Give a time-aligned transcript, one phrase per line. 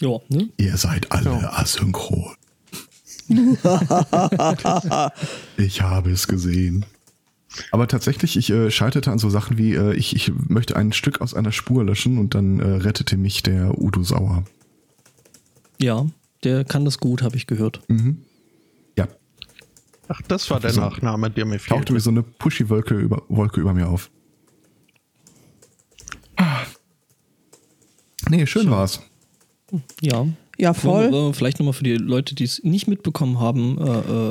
[0.00, 0.48] Ja, ne?
[0.56, 1.52] Ihr seid alle Ja.
[1.54, 2.34] asynchron.
[5.56, 6.86] ich habe es gesehen.
[7.72, 11.20] Aber tatsächlich, ich äh, scheiterte an so Sachen wie, äh, ich, ich möchte ein Stück
[11.20, 14.44] aus einer Spur löschen und dann äh, rettete mich der Udo Sauer.
[15.80, 16.06] Ja,
[16.44, 17.80] der kann das gut, habe ich gehört.
[17.88, 18.22] Mhm.
[18.96, 19.08] Ja,
[20.08, 20.80] Ach, das war der So.
[20.80, 21.92] Nachname, der mir tauchte fehlte.
[21.94, 24.10] mir so eine Pushy-Wolke über, Wolke über mir auf.
[26.36, 26.64] Ah.
[28.28, 29.00] Nee, schön war's.
[30.00, 30.26] Ja.
[30.60, 31.12] Ja, voll.
[31.12, 33.82] wollen wir vielleicht nochmal für die Leute, die es nicht mitbekommen haben, äh,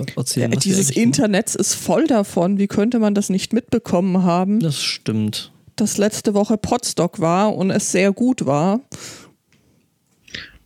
[0.02, 0.52] äh, erzählen.
[0.52, 2.58] Ja, was wir dieses Internet ist voll davon.
[2.58, 4.60] Wie könnte man das nicht mitbekommen haben.
[4.60, 5.52] Das stimmt.
[5.78, 8.82] dass letzte Woche Podstock war und es sehr gut war?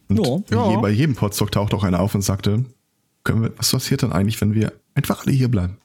[0.08, 0.78] Und Ja.
[0.80, 2.66] bei jedem Podstock taucht auch einer auf und sagte,
[3.24, 5.78] können wir, was passiert dann eigentlich, wenn wir einfach alle hier bleiben?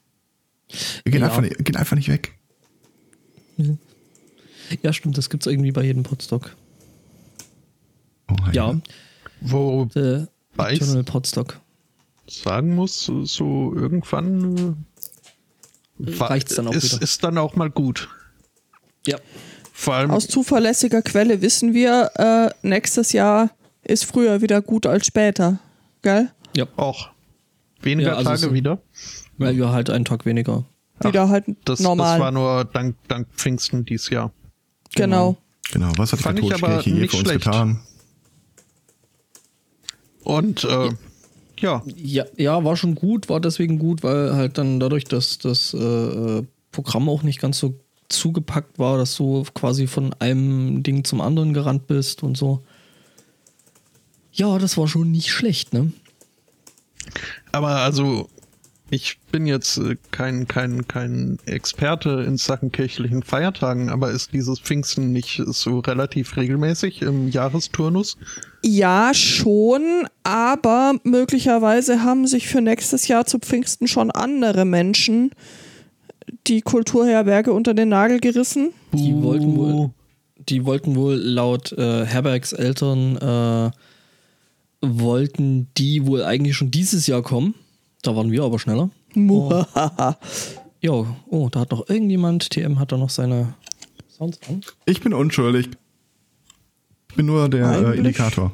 [1.05, 1.27] Wir gehen, Ja.
[1.29, 2.35] einfach, nicht- gehen einfach nicht weg.
[4.83, 6.57] Ja, stimmt, das gibt es irgendwie bei jedem Podstock.
[8.31, 8.75] Oh, Ja,
[9.41, 10.79] Wo der Weiß.
[10.81, 11.61] Eternal Podstock.
[12.29, 14.77] sagen muss, so irgendwann
[16.01, 17.03] äh, war- Reicht's dann auch ist, wieder.
[17.03, 18.09] ist dann auch mal gut.
[19.07, 19.19] Ja.
[19.73, 23.51] Vor allem, Aus zuverlässiger Quelle wissen wir, äh, nächstes Jahr
[23.85, 25.59] ist früher wieder gut als später.
[26.03, 26.31] Gell?
[26.57, 27.11] Ja, auch
[27.83, 28.79] weniger Ja, also Tage so- wieder.
[29.39, 30.65] weil wir halt einen Tag weniger.
[31.05, 32.15] Wieder halt Das, normal.
[32.15, 34.33] das war nur dank, dank Pfingsten dieses Jahr.
[34.95, 35.37] genau.
[35.73, 37.45] Genau, was hat die Fand ich katholische Kirche je nicht für uns schlecht.
[37.45, 37.81] getan?
[40.27, 40.91] Und äh,
[41.61, 45.73] ja, Ja, ja, war schon gut, war deswegen gut, weil halt dann dadurch, dass das
[45.73, 51.05] äh, äh, Programm auch nicht ganz so zugepackt war, dass du quasi von einem Ding
[51.05, 52.65] zum anderen gerannt bist und so.
[54.33, 55.93] Ja, das war schon nicht schlecht, ne?
[57.53, 58.29] aber also
[58.91, 64.61] ich bin jetzt äh, kein, kein, kein Experte in Sachen kirchlichen Feiertagen, aber ist dieses
[64.61, 68.17] Pfingsten nicht so relativ regelmäßig im Jahresturnus?
[68.63, 75.31] Ja, schon, aber möglicherweise haben sich für nächstes Jahr zu Pfingsten schon andere Menschen
[76.47, 78.73] die Kulturherberge unter den Nagel gerissen.
[78.93, 79.91] Die wollten wohl,
[80.49, 83.71] die wollten wohl laut äh, Herbergseltern äh,
[84.81, 87.55] wollten die wohl eigentlich schon dieses Jahr kommen.
[88.03, 88.91] Da waren wir aber schneller.
[89.15, 90.19] Muhahaha.
[90.83, 90.93] Ja,
[91.31, 93.55] oh, da hat noch irgendjemand, TM hat da noch seine
[94.09, 94.61] Sounds an.
[94.85, 95.71] Ich bin unschuldig.
[97.11, 98.53] Ich bin nur der äh, Indikator.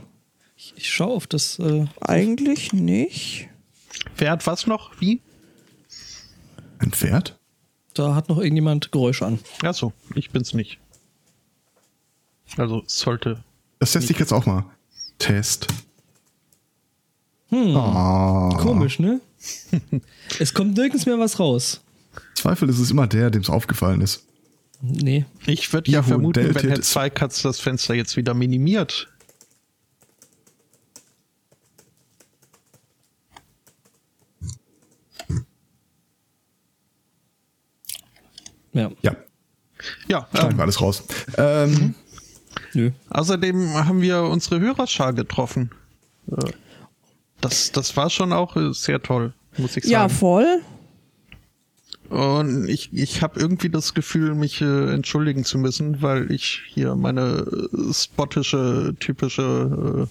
[0.56, 1.58] Ich, ich schaue auf das.
[1.58, 3.48] Äh, Eigentlich nicht.
[4.16, 4.92] Wer hat was noch?
[5.00, 5.20] Wie?
[6.78, 7.38] Ein Pferd?
[7.94, 9.38] da hat noch irgendjemand Geräusche an.
[9.62, 10.78] Achso, ich bin's nicht.
[12.56, 13.42] Also es sollte.
[13.80, 14.64] Das teste ich jetzt auch mal.
[15.18, 15.66] Test.
[17.48, 18.56] Hm, Ah.
[18.58, 19.20] komisch, ne?
[20.38, 21.80] Es kommt nirgends mehr was raus.
[22.34, 24.26] Zweifel ist es immer der, dem es aufgefallen ist.
[24.80, 25.24] Nee.
[25.46, 29.08] Ich würde ja vermuten, wenn Herr Zweikatz das Fenster jetzt wieder minimiert.
[38.72, 38.90] Ja.
[39.02, 39.16] Ja,
[40.08, 41.04] Ja, schneiden ähm, wir alles raus.
[41.36, 41.94] Ähm,
[42.72, 42.90] Nö.
[43.10, 45.70] außerdem haben wir unsere Hörerschar getroffen.
[47.42, 50.14] Das, das war schon auch äh, sehr toll, muss ich Ja, sagen.
[50.14, 50.62] voll.
[52.08, 56.94] Und ich, ich habe irgendwie das Gefühl, mich äh, entschuldigen zu müssen, weil ich hier
[56.94, 60.06] meine äh, spottische, typische äh,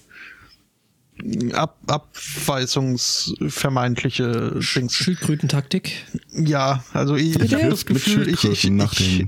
[1.52, 4.94] Ab Abweisungsvermeintliche Dings.
[4.94, 5.92] Schildkrötentaktik.
[6.32, 8.74] Ja, also ich, ich habe das Gefühl, ich, ich, ich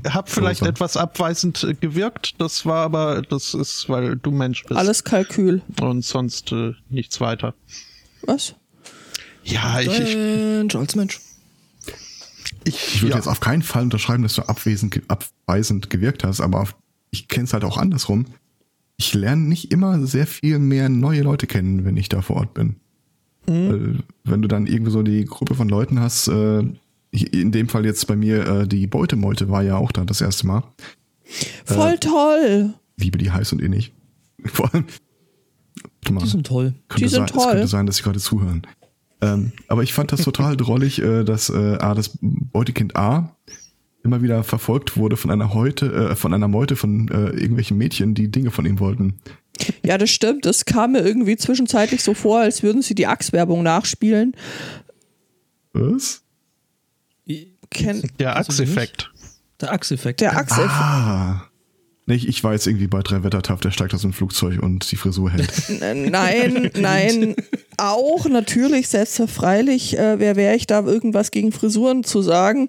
[0.09, 0.71] habe vielleicht Großer.
[0.71, 2.41] etwas abweisend äh, gewirkt.
[2.41, 4.77] Das war aber, das ist, weil du Mensch bist.
[4.81, 5.63] Alles Kalkül.
[5.81, 7.55] Und sonst äh, nichts weiter.
[8.27, 8.55] Was?
[9.45, 11.21] Ja, ich, ich, Mensch, als Mensch.
[12.65, 13.17] ich, ich würde ja.
[13.17, 16.77] jetzt auf keinen Fall unterschreiben, dass du abwesend, abweisend gewirkt hast, aber auf,
[17.11, 18.27] ich kenne es halt auch andersrum.
[18.97, 22.55] Ich lerne nicht immer sehr viel mehr neue Leute kennen, wenn ich da vor Ort
[22.55, 22.77] bin.
[23.47, 26.63] Weil, wenn du dann irgendwie so die Gruppe von Leuten hast, äh,
[27.11, 30.47] in dem Fall jetzt bei mir, äh, die Beutemeute war ja auch da das erste
[30.47, 30.63] Mal.
[31.65, 32.75] Voll toll.
[32.97, 33.93] Liebe die heiß und innig.
[34.45, 34.87] Vor allem.
[36.11, 36.21] Mal.
[36.23, 36.75] Die sind toll.
[36.89, 37.53] Könnte Die sind sein, Es toll.
[37.53, 38.67] könnte sein, dass sie gerade zuhören.
[39.21, 43.35] Ähm, aber ich fand das total drollig, äh, dass äh, A, das Beutekind A
[44.03, 48.15] immer wieder verfolgt wurde von einer Häute, äh, von einer Meute von äh, irgendwelchen Mädchen,
[48.15, 49.15] die Dinge von ihm wollten.
[49.83, 50.45] Ja, das stimmt.
[50.47, 54.33] Es kam mir irgendwie zwischenzeitlich so vor, als würden sie die Axe-Werbung nachspielen.
[55.73, 56.23] Was?
[57.71, 59.11] Ken Der Achseffekt.
[59.61, 60.21] Der Achseffekt.
[60.21, 60.61] der Axe.
[60.69, 61.43] Ah.
[62.07, 64.97] Nee, ich, war jetzt irgendwie bei drei Wettertaft, der steigt aus dem Flugzeug und die
[64.97, 65.51] Frisur hält.
[65.81, 67.35] Nein, nein.
[67.79, 69.99] Auch natürlich, selbstverfreilich.
[69.99, 72.67] Äh, wer wäre ich da, irgendwas gegen Frisuren zu sagen?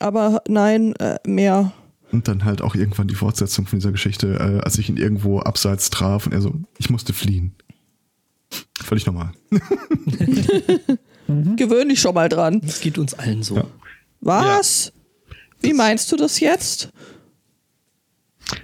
[0.00, 1.72] Aber nein, äh, mehr.
[2.12, 5.40] Und dann halt auch irgendwann die Fortsetzung von dieser Geschichte, äh, als ich ihn irgendwo
[5.40, 7.54] abseits traf und er so, ich musste fliehen.
[8.80, 9.32] Völlig normal.
[11.56, 12.60] Gewöhn dich schon mal dran.
[12.60, 13.56] Das geht uns allen so.
[13.56, 13.64] Ja.
[14.20, 14.92] Was?
[15.60, 16.90] Wie meinst du das jetzt?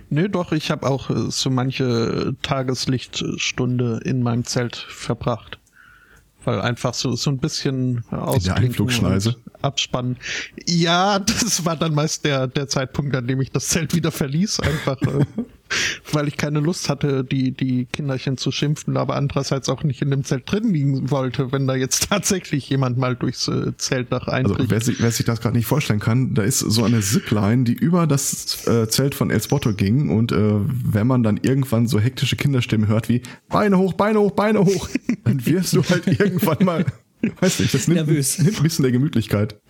[0.08, 5.58] Nö, doch, ich habe auch äh, so manche Tageslichtstunde in meinem Zelt verbracht.
[6.44, 10.16] Weil einfach so, so ein bisschen und abspannen.
[10.66, 14.60] Ja, das war dann meist der, der Zeitpunkt, an dem ich das Zelt wieder verließ,
[14.60, 15.26] einfach äh,
[16.12, 20.10] weil ich keine Lust hatte, die, die Kinderchen zu schimpfen, aber andererseits auch nicht in
[20.10, 24.54] dem Zelt drin liegen wollte, wenn da jetzt tatsächlich jemand mal durchs äh, Zeltdach Also
[24.54, 24.70] einbricht.
[24.70, 27.74] wer sich, wer sich das gerade nicht vorstellen kann, da ist so eine Zipline, die
[27.74, 31.98] über das äh, Zelt von El Spotto ging und äh, wenn man dann irgendwann so
[32.00, 34.88] hektische Kinderstimmen hört wie Beine hoch, Beine hoch, Beine hoch,
[35.24, 36.84] dann wirst du halt irgendwann mal,
[37.22, 38.38] weiß nicht, das nimmt, Nervös.
[38.38, 39.60] nimmt ein bisschen der Gemütlichkeit.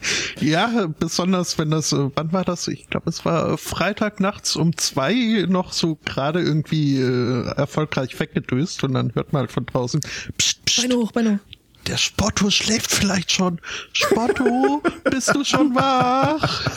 [0.40, 2.68] Ja, besonders wenn das, äh, wann war das?
[2.68, 8.84] Ich glaube, es war Freitag nachts um zwei noch so gerade irgendwie äh, erfolgreich weggedöst
[8.84, 10.00] und dann hört man halt von draußen,
[10.38, 11.59] pst, pst, Beine hoch, Beine hoch.
[11.86, 13.60] Der Spotto schläft vielleicht schon.
[13.92, 16.76] Spotto, bist du schon wach?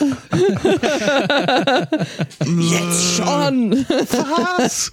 [2.44, 3.72] Jetzt schon!
[3.72, 4.92] Was?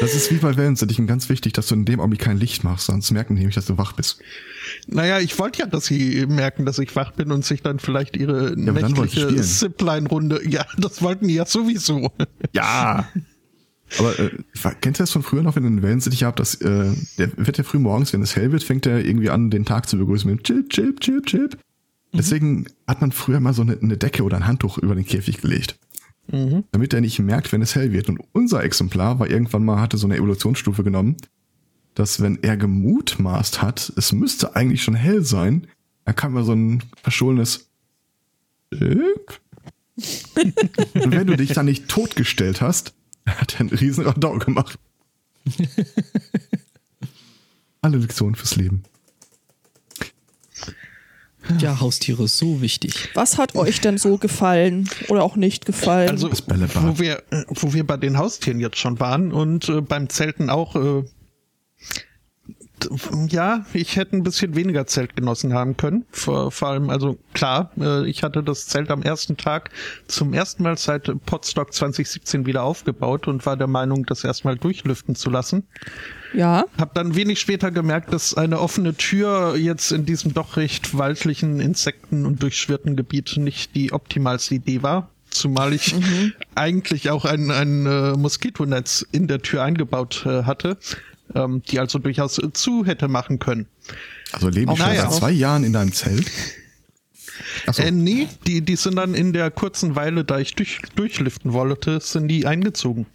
[0.00, 2.86] Das ist wie bei Wellensittichen ganz wichtig, dass du in dem Augenblick kein Licht machst,
[2.86, 4.20] sonst merken die nämlich, dass du wach bist.
[4.86, 8.16] Naja, ich wollte ja, dass sie merken, dass ich wach bin und sich dann vielleicht
[8.16, 9.34] ihre ich nächtliche.
[9.36, 12.12] Zipline-Runde, ja, das wollten die ja sowieso.
[12.52, 13.08] Ja.
[13.98, 14.30] Aber äh,
[14.80, 17.58] kennst du das von früher noch, wenn du einen Wellensittich habt, dass äh, der wird
[17.58, 20.30] ja früh morgens, wenn es hell wird, fängt er irgendwie an, den Tag zu begrüßen
[20.30, 21.58] mit Chip, Chip, Chip, Chip.
[22.12, 25.40] Deswegen hat man früher mal so eine, eine Decke oder ein Handtuch über den Käfig
[25.40, 25.78] gelegt.
[26.70, 28.08] Damit er nicht merkt, wenn es hell wird.
[28.08, 31.16] Und unser Exemplar war irgendwann mal, hatte so eine Evolutionsstufe genommen,
[31.94, 35.66] dass wenn er gemutmaßt hat, es müsste eigentlich schon hell sein,
[36.04, 37.68] dann kam mal so ein verschollenes
[38.72, 39.40] Chip.
[40.94, 42.94] Und wenn du dich dann nicht totgestellt hast,
[43.26, 44.78] hat er einen riesen Radau gemacht.
[47.82, 48.84] Alle Lektionen fürs Leben.
[51.58, 53.08] Ja, Haustiere ist so wichtig.
[53.14, 56.10] Was hat euch denn so gefallen oder auch nicht gefallen?
[56.10, 60.50] Also, wo wir, wo wir bei den Haustieren jetzt schon waren und äh, beim Zelten
[60.50, 61.04] auch, äh,
[63.28, 66.04] ja, ich hätte ein bisschen weniger Zelt genossen haben können.
[66.10, 69.70] Vor, vor allem, also klar, äh, ich hatte das Zelt am ersten Tag
[70.06, 75.14] zum ersten Mal seit Podstock 2017 wieder aufgebaut und war der Meinung, das erstmal durchlüften
[75.14, 75.64] zu lassen.
[76.34, 76.64] ja.
[76.78, 81.60] Hab dann wenig später gemerkt, dass eine offene Tür jetzt in diesem doch recht waldlichen,
[81.60, 85.10] Insekten- und durchschwirrten Gebiet nicht die optimalste Idee war.
[85.30, 85.94] Zumal ich
[86.54, 90.76] eigentlich auch ein, ein äh, Moskitonetz in der Tür eingebaut äh, hatte,
[91.34, 93.66] ähm, die also durchaus zu hätte machen können.
[94.32, 95.02] Also lebe ich Auch schon naja.
[95.02, 96.26] seit zwei Jahren in deinem Zelt.
[97.66, 101.52] Achso, Äh, nee, die, die sind dann in der kurzen Weile, da ich durch, durchlüften
[101.52, 103.06] wollte, sind die eingezogen.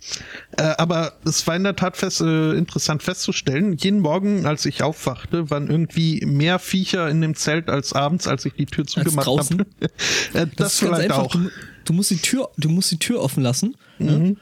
[0.57, 4.83] Äh, aber es war in der Tat fest, äh, interessant festzustellen, jeden Morgen, als ich
[4.83, 9.27] aufwachte, waren irgendwie mehr Viecher in dem Zelt als abends, als ich die Tür zugemacht
[9.27, 9.65] habe.
[9.81, 9.87] äh,
[10.33, 11.17] das ist ganz vielleicht einfach.
[11.17, 11.31] auch.
[11.31, 11.49] Du,
[11.85, 13.75] du musst die Tür, du musst die Tür offen lassen.
[13.99, 14.05] Mhm.
[14.07, 14.35] Ne?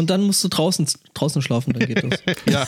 [0.00, 2.20] Und dann musst du draußen, draußen schlafen, dann geht das.
[2.50, 2.66] Ja,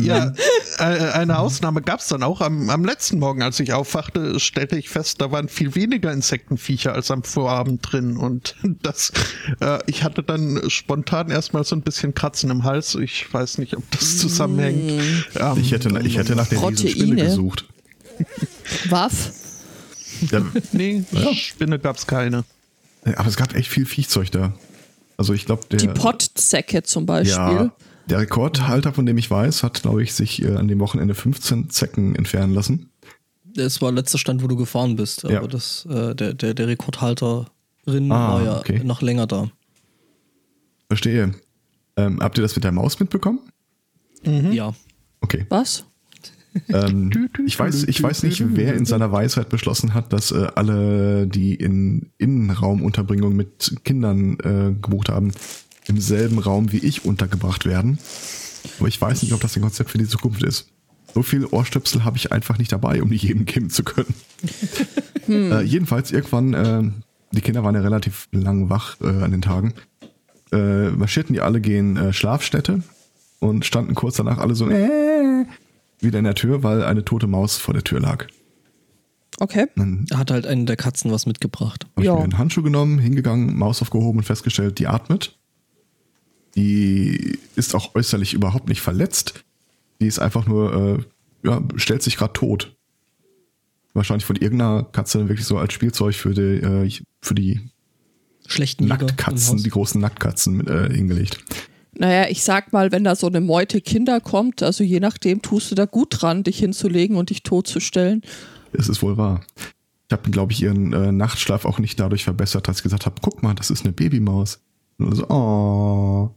[0.00, 0.32] ja
[0.78, 2.40] äh, eine Ausnahme gab es dann auch.
[2.40, 6.92] Am, am letzten Morgen, als ich aufwachte, stellte ich fest, da waren viel weniger Insektenviecher
[6.92, 8.16] als am Vorabend drin.
[8.16, 9.10] Und das,
[9.58, 12.94] äh, ich hatte dann spontan erstmal so ein bisschen Kratzen im Hals.
[12.94, 15.02] Ich weiß nicht, ob das zusammenhängt.
[15.34, 16.62] Ähm, ich hätte, ich hätte nach der.
[16.62, 17.64] Riesenspinne gesucht.
[18.88, 19.32] Was?
[20.30, 21.02] Ja, nee,
[21.34, 22.44] Spinne gab's keine.
[23.04, 24.52] aber es gab echt viel Viechzeug da.
[25.16, 27.34] Also ich glaube, der, Die Pottzecke zum Beispiel.
[27.36, 27.72] ja,
[28.08, 31.70] der Rekordhalter, von dem ich weiß, hat, glaube ich, sich äh, an dem Wochenende 15
[31.70, 32.90] Zecken entfernen lassen.
[33.44, 35.24] Das war letzter Stand, wo du gefahren bist.
[35.24, 35.46] Aber Ja.
[35.46, 38.80] das, äh, der, der, der Rekordhalterin Ah, war ja okay.
[38.84, 39.48] noch länger da.
[40.88, 41.34] Verstehe.
[41.96, 43.40] Ähm, habt ihr das mit der Maus mitbekommen?
[44.24, 44.74] Ja.
[45.20, 45.46] Okay.
[45.50, 45.84] Was?
[46.68, 47.10] Ähm,
[47.46, 51.54] ich weiß, ich weiß nicht, wer in seiner Weisheit beschlossen hat, dass äh, alle, die
[51.54, 55.32] in Innenraumunterbringung mit Kindern äh, gebucht haben,
[55.86, 57.98] im selben Raum wie ich untergebracht werden.
[58.78, 60.68] Aber ich weiß nicht, ob das ein Konzept für die Zukunft ist.
[61.12, 64.14] So viel Ohrstöpsel habe ich einfach nicht dabei, um die jedem geben zu können.
[65.26, 66.82] Äh, jedenfalls irgendwann, äh,
[67.32, 69.72] die Kinder waren ja relativ lang wach äh, an den Tagen,
[70.52, 72.82] äh, marschierten die alle gehen äh, Schlafstätte
[73.40, 74.86] und standen kurz danach alle so äh,
[76.00, 78.26] wieder in der Tür, weil eine tote Maus vor der Tür lag.
[79.40, 79.66] Okay.
[79.76, 81.86] Dann Hat halt eine der Katzen was mitgebracht.
[81.96, 85.36] habe ich mir einen Handschuh genommen, hingegangen, Maus aufgehoben und festgestellt, die atmet.
[86.54, 89.44] Die ist auch äußerlich überhaupt nicht verletzt.
[90.00, 90.98] Die ist einfach nur,
[91.42, 92.76] äh, ja, stellt sich gerade tot.
[93.92, 97.60] Wahrscheinlich von irgendeiner Katze wirklich so als Spielzeug für die, äh, für die
[98.46, 99.62] Schlechten Haus.
[99.62, 101.38] die großen Nacktkatzen äh, hingelegt.
[101.96, 105.70] Naja, ich sag mal, wenn da so eine Meute Kinder kommt, also je nachdem, tust
[105.70, 108.22] du da gut dran, dich hinzulegen und dich totzustellen.
[108.72, 109.42] Es ist wohl wahr.
[110.08, 113.16] Ich habe, glaube ich, ihren äh, Nachtschlaf auch nicht dadurch verbessert, dass ich gesagt habe,
[113.22, 114.60] guck mal, das ist eine Babymaus.
[114.98, 116.30] Und so, oh.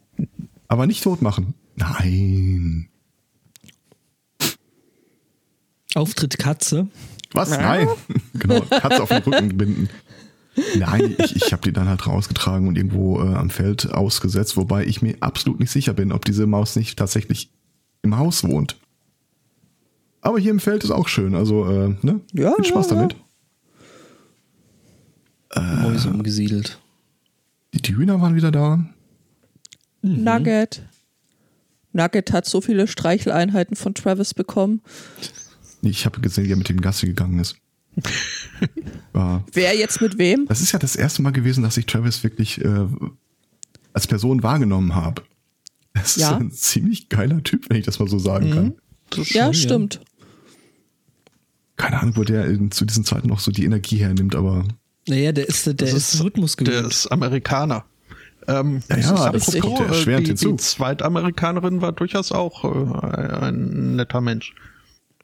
[0.67, 1.53] Aber nicht tot machen.
[1.75, 2.89] Nein.
[5.95, 6.87] Auftritt Katze.
[7.33, 7.49] Was?
[7.49, 7.87] Nein.
[8.33, 9.89] genau, Katze auf den Rücken binden.
[10.77, 14.85] Nein, ich, ich habe die dann halt rausgetragen und irgendwo äh, am Feld ausgesetzt, wobei
[14.85, 17.51] ich mir absolut nicht sicher bin, ob diese Maus nicht tatsächlich
[18.01, 18.77] im Haus wohnt.
[20.21, 22.21] Aber hier im Feld ist auch schön, also äh, ne?
[22.33, 23.01] Ja, Viel Spaß ja, ja.
[23.01, 23.15] damit.
[25.55, 26.79] Mäuse umgesiedelt.
[27.73, 28.85] Die, die Hühner waren wieder da.
[30.01, 30.83] Nugget.
[31.93, 34.81] Nugget hat so viele Streicheleinheiten von Travis bekommen.
[35.81, 37.57] Ich habe gesehen, wie er mit dem Gassi gegangen ist.
[39.13, 40.45] War, Wer jetzt mit wem?
[40.47, 42.85] das ist ja das erste Mal gewesen, dass ich Travis wirklich äh,
[43.93, 45.23] als Person wahrgenommen habe.
[45.93, 46.31] Das Ja.
[46.31, 48.73] ist ein ziemlich geiler Typ, wenn ich das mal so sagen kann.
[49.09, 50.01] Das Ja, stimmt.
[51.75, 54.65] Keine Ahnung, wo der in, zu diesen Zeiten noch so die Energie hernimmt, aber
[55.07, 56.87] Naja, der ist, der Das ist, ist- Rhythmus Der gewöhnt.
[56.91, 57.85] ist Amerikaner.
[58.47, 60.51] Ähm, Ja, ja, apropos, ja erschwerend äh, die, hinzu.
[60.51, 64.53] die Zweitamerikanerin war durchaus auch äh, ein netter Mensch.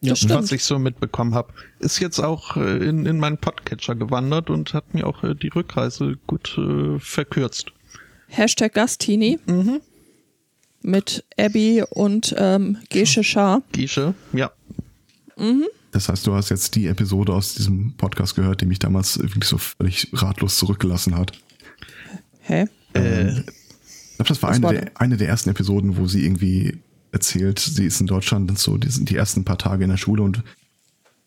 [0.04, 0.16] Ja.
[0.30, 1.54] Was ich so mitbekommen habe.
[1.80, 5.48] Ist jetzt auch äh, in, in meinen Podcatcher gewandert und hat mir auch äh, die
[5.48, 7.72] Rückreise gut äh, verkürzt.
[8.28, 9.40] Hashtag Gastini.
[10.82, 13.62] Mit Abby und ähm, Gesche Schar.
[13.72, 14.52] Gische, ja.
[15.92, 19.46] das heißt, du hast jetzt die Episode aus diesem Podcast gehört, die mich damals wirklich
[19.46, 21.32] so völlig ratlos zurückgelassen hat.
[22.42, 22.66] Hä?
[22.94, 26.80] Äh, Ich glaube, das war, eine, war der, eine der ersten Episoden, wo sie irgendwie
[27.14, 29.98] erzählt, sie ist in Deutschland und so, die sind die ersten paar Tage in der
[29.98, 30.44] Schule und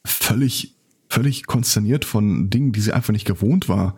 [0.05, 0.75] völlig,
[1.09, 3.97] völlig konsterniert von Dingen, die sie einfach nicht gewohnt war.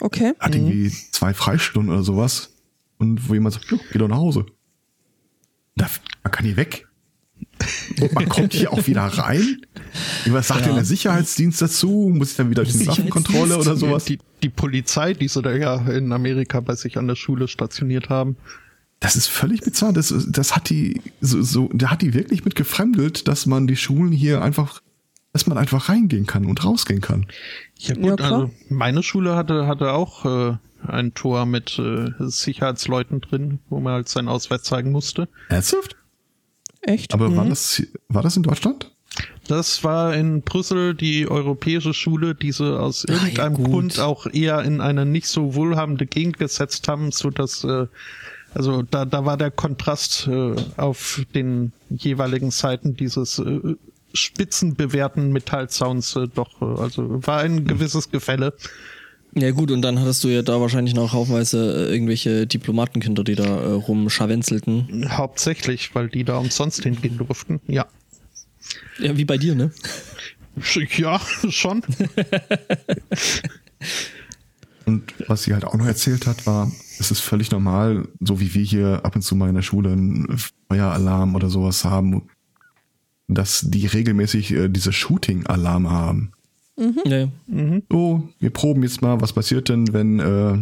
[0.00, 0.32] Okay.
[0.40, 2.50] Hat irgendwie zwei Freistunden oder sowas
[2.98, 4.46] und wo jemand sagt, jo, geh doch nach Hause.
[5.76, 5.88] Da,
[6.22, 6.88] man kann hier weg.
[8.00, 9.60] Und man kommt hier auch wieder rein.
[10.26, 10.66] Was sagt Ja.
[10.66, 12.10] denn der Sicherheitsdienst dazu?
[12.12, 12.86] Muss ich dann wieder durch die?
[12.86, 14.04] Waffenkontrolle oder sowas?
[14.04, 18.08] Die, die Polizei, die sie da ja in Amerika bei sich an der Schule stationiert
[18.08, 18.36] haben.
[19.04, 19.92] Das ist völlig bizarr.
[19.92, 23.76] Das, das hat die, so, so, da hat die wirklich mit gefremdelt, dass man die
[23.76, 24.80] Schulen hier einfach,
[25.34, 27.26] dass man einfach reingehen kann und rausgehen kann.
[27.78, 28.32] Ja Ja, gut, klar.
[28.32, 30.56] also meine Schule hatte, hatte auch äh,
[30.88, 35.28] ein Tor mit äh, Sicherheitsleuten drin, wo man halt seinen Ausweis zeigen musste.
[35.50, 35.96] Ernsthaft?
[36.80, 37.12] Echt?
[37.12, 38.90] Aber war das, war das in Deutschland?
[39.46, 43.66] Das war in Brüssel die europäische Schule, die sie aus Ah, ja, irgendeinem gut.
[43.66, 47.86] Grund auch eher in eine nicht so wohlhabende Gegend gesetzt haben, so dass äh,
[48.54, 53.76] also da da war der Kontrast äh, auf den jeweiligen Seiten dieses äh,
[54.12, 58.54] spitzenbewehrten Metallzauns äh, doch äh, also war ein gewisses Gefälle.
[59.36, 63.34] Ja gut, und dann hattest du ja da wahrscheinlich noch haufenweise äh, irgendwelche Diplomatenkinder, die
[63.34, 65.08] da äh, rumscharwenzelten.
[65.10, 67.60] Hauptsächlich, weil die da umsonst hingehen durften.
[67.66, 67.86] Ja.
[69.00, 69.72] Ja, wie bei dir, ne?
[70.96, 71.20] Ja,
[71.50, 71.82] schon.
[74.86, 78.54] Und was sie halt auch noch erzählt hat, war, es ist völlig normal, so wie
[78.54, 80.36] wir hier ab und zu mal in der Schule einen
[80.68, 82.28] Feueralarm oder sowas haben,
[83.28, 86.32] dass die regelmäßig äh, diese Shooting-Alarme haben.
[86.76, 87.28] Ja, ja.
[87.90, 90.58] So, wir proben jetzt mal, was passiert denn, wenn äh,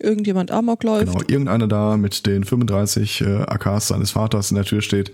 [0.00, 1.06] Irgendjemand Amok läuft.
[1.06, 5.12] genau irgendeiner da mit den 35 äh, AKs seines Vaters in der Tür steht.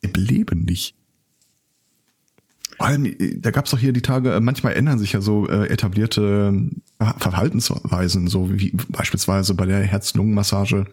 [0.00, 0.94] Im Leben nicht.
[2.84, 5.22] Vor allem, äh, da gab es doch hier die Tage, äh, manchmal ändern sich ja
[5.22, 6.52] so äh, etablierte
[6.98, 10.84] äh, Verhaltensweisen, so wie beispielsweise bei der Herz-Lungen-Massage.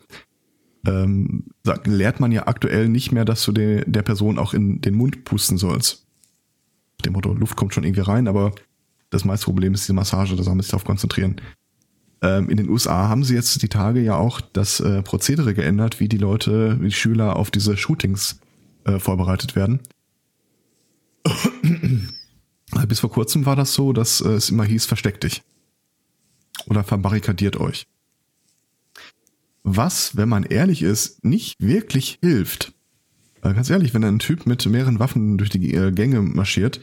[0.85, 1.47] Ähm,
[1.83, 5.25] lehrt man ja aktuell nicht mehr, dass du de, der Person auch in den Mund
[5.25, 6.07] pusten sollst.
[6.97, 8.53] Mit dem Motto, Luft kommt schon irgendwie rein, aber
[9.09, 11.41] das meiste Problem ist diese Massage, da soll man sich darauf konzentrieren.
[12.21, 15.99] Ähm, in den USA haben sie jetzt die Tage ja auch das äh, Prozedere geändert,
[15.99, 18.39] wie die Leute, wie die Schüler auf diese Shootings
[18.85, 19.81] äh, vorbereitet werden.
[22.75, 25.43] Äh, Bis vor kurzem war das so, dass äh, es immer hieß, versteckt dich.
[26.67, 27.87] Oder verbarrikadiert euch.
[29.63, 32.73] Was, wenn man ehrlich ist, nicht wirklich hilft.
[33.41, 36.79] Weil ganz ehrlich, wenn ein Typ mit mehreren Waffen durch die äh, Gänge marschiert,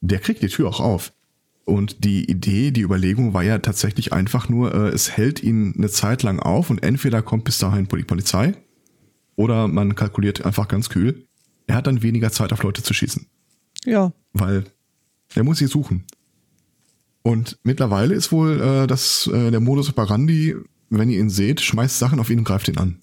[0.00, 1.12] der kriegt die Tür auch auf.
[1.64, 5.88] Und die Idee, die Überlegung war ja tatsächlich einfach nur, äh, es hält ihn eine
[5.88, 8.54] Zeit lang auf und entweder kommt bis dahin die Polizei
[9.36, 11.26] oder man kalkuliert einfach ganz kühl.
[11.66, 13.26] Er hat dann weniger Zeit auf Leute zu schießen
[13.84, 14.12] Ja.
[14.32, 14.64] weil
[15.34, 16.04] er muss sie suchen.
[17.22, 20.56] Und mittlerweile ist wohl äh, das äh, der Modus operandi,
[20.90, 22.98] wenn ihr ihn seht, schmeißt Sachen auf ihn und greift ihn an.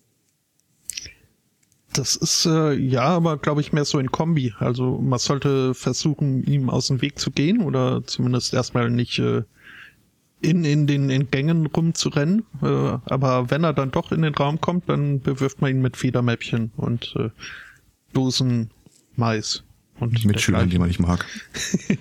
[1.93, 4.53] Das ist äh, ja, aber glaube ich mehr so ein Kombi.
[4.59, 9.43] Also man sollte versuchen, ihm aus dem Weg zu gehen oder zumindest erstmal nicht äh,
[10.41, 12.45] in, in den in Gängen rumzurennen.
[12.61, 15.97] Äh, aber wenn er dann doch in den Raum kommt, dann bewirft man ihn mit
[15.97, 17.29] Federmäppchen und äh,
[18.13, 18.69] Dosen
[19.15, 19.63] Mais.
[19.99, 21.25] Und Mit Schülern, die man nicht mag.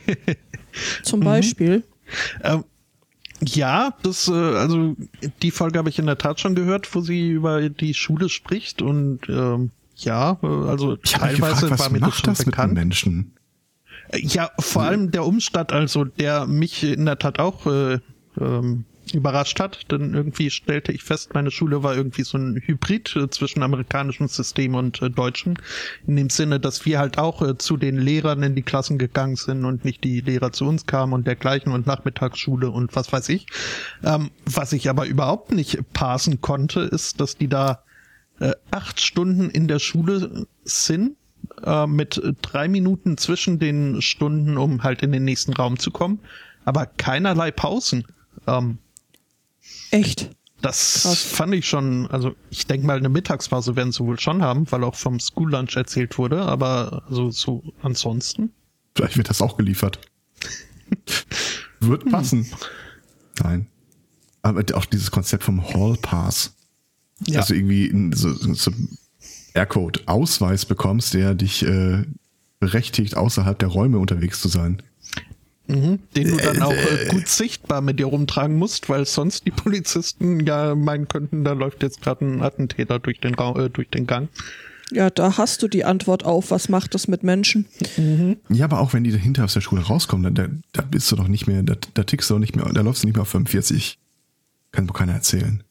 [1.02, 1.82] Zum Beispiel.
[2.42, 2.64] Ähm,
[3.40, 4.96] ja, das, äh, also
[5.42, 8.82] die Folge habe ich in der Tat schon gehört, wo sie über die Schule spricht
[8.82, 12.50] und ähm, ja, äh, also Ich teilweise gefragt, war mir das schon das mit den
[12.50, 12.74] bekannt.
[12.74, 13.32] Menschen?
[14.10, 17.98] Äh, Ja, vor allem der Umstand, also der mich in der Tat auch äh,
[18.40, 18.84] ähm,
[19.14, 23.30] überrascht hat, denn irgendwie stellte ich fest, meine Schule war irgendwie so ein Hybrid äh,
[23.30, 25.54] zwischen amerikanischem System und äh, deutschem,
[26.06, 29.36] in dem Sinne, dass wir halt auch äh, zu den Lehrern in die Klassen gegangen
[29.36, 33.28] sind und nicht die Lehrer zu uns kamen und dergleichen und Nachmittagsschule und was weiß
[33.30, 33.46] ich.
[34.04, 37.82] Ähm, was ich aber überhaupt nicht parsen konnte, ist, dass die da
[38.40, 41.16] äh, acht Stunden in der Schule sind,
[41.64, 46.20] äh, mit drei Minuten zwischen den Stunden, um halt in den nächsten Raum zu kommen,
[46.64, 48.04] aber keinerlei Pausen.
[48.46, 48.78] Ähm,
[49.90, 50.30] Echt.
[50.60, 51.22] das Krass.
[51.22, 54.84] fand ich schon, also ich denke mal, eine Mittagspause werden sie wohl schon haben, weil
[54.84, 58.52] auch vom School Lunch erzählt wurde, aber also so ansonsten.
[58.94, 60.00] Vielleicht wird das auch geliefert.
[61.80, 62.50] Wird passen.
[63.40, 63.68] Nein.
[64.42, 66.56] Aber auch dieses Konzept vom Hall Pass.
[67.26, 67.38] Ja.
[67.38, 68.72] Dass du irgendwie so, so
[69.54, 72.04] Aircode Ausweis bekommst, der dich äh,
[72.60, 74.82] berechtigt, außerhalb der Räume unterwegs zu sein.
[75.68, 79.50] Mhm, den du dann auch äh, gut sichtbar mit dir rumtragen musst, weil sonst die
[79.52, 83.90] Polizisten ja meinen könnten, da läuft jetzt gerade ein Attentäter durch den Raum, äh, durch
[83.90, 84.30] den Gang.
[84.90, 87.66] Ja, da hast du die Antwort auf, was macht das mit Menschen?
[88.48, 91.16] Ja, aber auch wenn die dahinter aus der Schule rauskommen, dann, da, da bist du
[91.16, 93.22] doch nicht mehr, da, da tickst du doch nicht mehr, da läufst du nicht mehr
[93.22, 93.98] auf 45.
[94.72, 95.62] Kann doch keiner erzählen.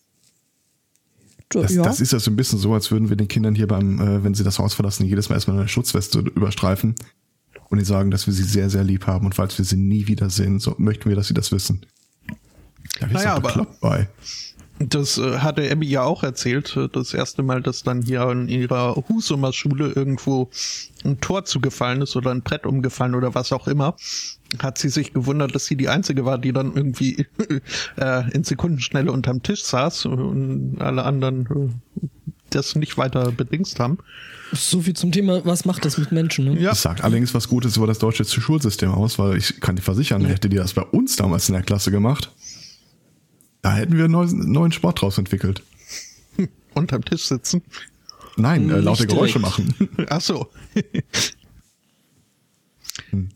[1.50, 1.82] Das, ja.
[1.82, 4.24] das ist ja so ein bisschen so, als würden wir den Kindern hier beim, äh,
[4.24, 6.94] wenn sie das Haus verlassen, jedes Mal erstmal eine Schutzweste überstreifen
[7.70, 10.08] und die sagen, dass wir sie sehr, sehr lieb haben und falls wir sie nie
[10.08, 11.86] wiedersehen, so möchten wir, dass sie das wissen.
[13.00, 14.08] Da Naja, aber- bei.
[14.80, 16.78] Das äh, hatte Abby ja auch erzählt.
[16.78, 20.51] äh, Das erste Mal, dass dann hier in ihrer Husumer Schule irgendwo
[21.03, 23.96] ein Tor zugefallen ist oder ein Brett umgefallen oder was auch immer,
[24.60, 27.25] hat sie sich gewundert, dass sie die Einzige war, die dann irgendwie
[27.98, 31.72] äh, in Sekundenschnelle unterm Tisch saß und alle anderen
[32.03, 32.08] äh,
[32.50, 33.98] das nicht weiter bedingst haben.
[34.53, 36.46] So viel zum Thema, was macht das mit Menschen?
[36.46, 36.60] Ne?
[36.60, 36.70] Ja.
[36.70, 40.24] Das sagt allerdings was Gutes über das deutsche Schulsystem aus, weil ich kann dir versichern,
[40.25, 42.31] hätte die das bei uns damals in der Klasse gemacht,
[43.62, 45.64] da hätten wir einen neuen, neuen Sport draus entwickelt.
[46.74, 47.62] Unterm Tisch sitzen.
[48.38, 49.60] Nein, äh, laute Nicht Geräusche direkt.
[49.77, 49.90] machen.
[50.10, 50.48] Ach so.
[53.10, 53.29] Hm.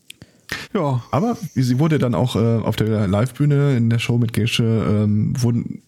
[0.74, 1.04] ja.
[1.12, 5.34] Aber sie wurde dann auch äh, auf der Live-Bühne in der Show mit Gesche, ähm,
[5.42, 5.82] wurden,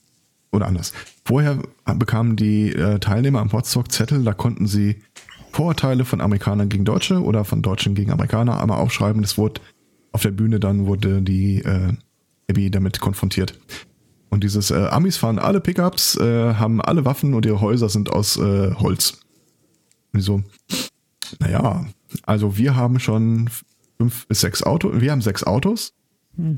[0.53, 0.93] oder anders.
[1.25, 5.01] Vorher bekamen die äh, Teilnehmer am Potsdok Zettel, da konnten sie
[5.51, 9.21] Vorurteile von Amerikanern gegen Deutsche oder von Deutschen gegen Amerikaner einmal aufschreiben.
[9.21, 9.61] Das wurde
[10.11, 11.93] auf der Bühne dann wurde die äh,
[12.49, 13.59] Abby damit konfrontiert.
[14.29, 18.09] Und dieses äh, Amis fahren alle Pickups, äh, haben alle Waffen und ihre Häuser sind
[18.09, 19.19] aus äh, Holz.
[20.11, 20.43] Und die so,
[21.39, 21.85] naja,
[22.23, 23.49] also wir haben schon
[23.97, 25.93] fünf bis sechs Autos, wir haben sechs Autos.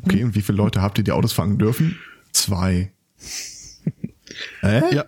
[0.06, 1.98] Okay, und wie viele Leute habt ihr, die Autos fahren dürfen?
[2.32, 2.94] Zwei.
[4.62, 4.82] Hä?
[4.94, 5.06] Ja.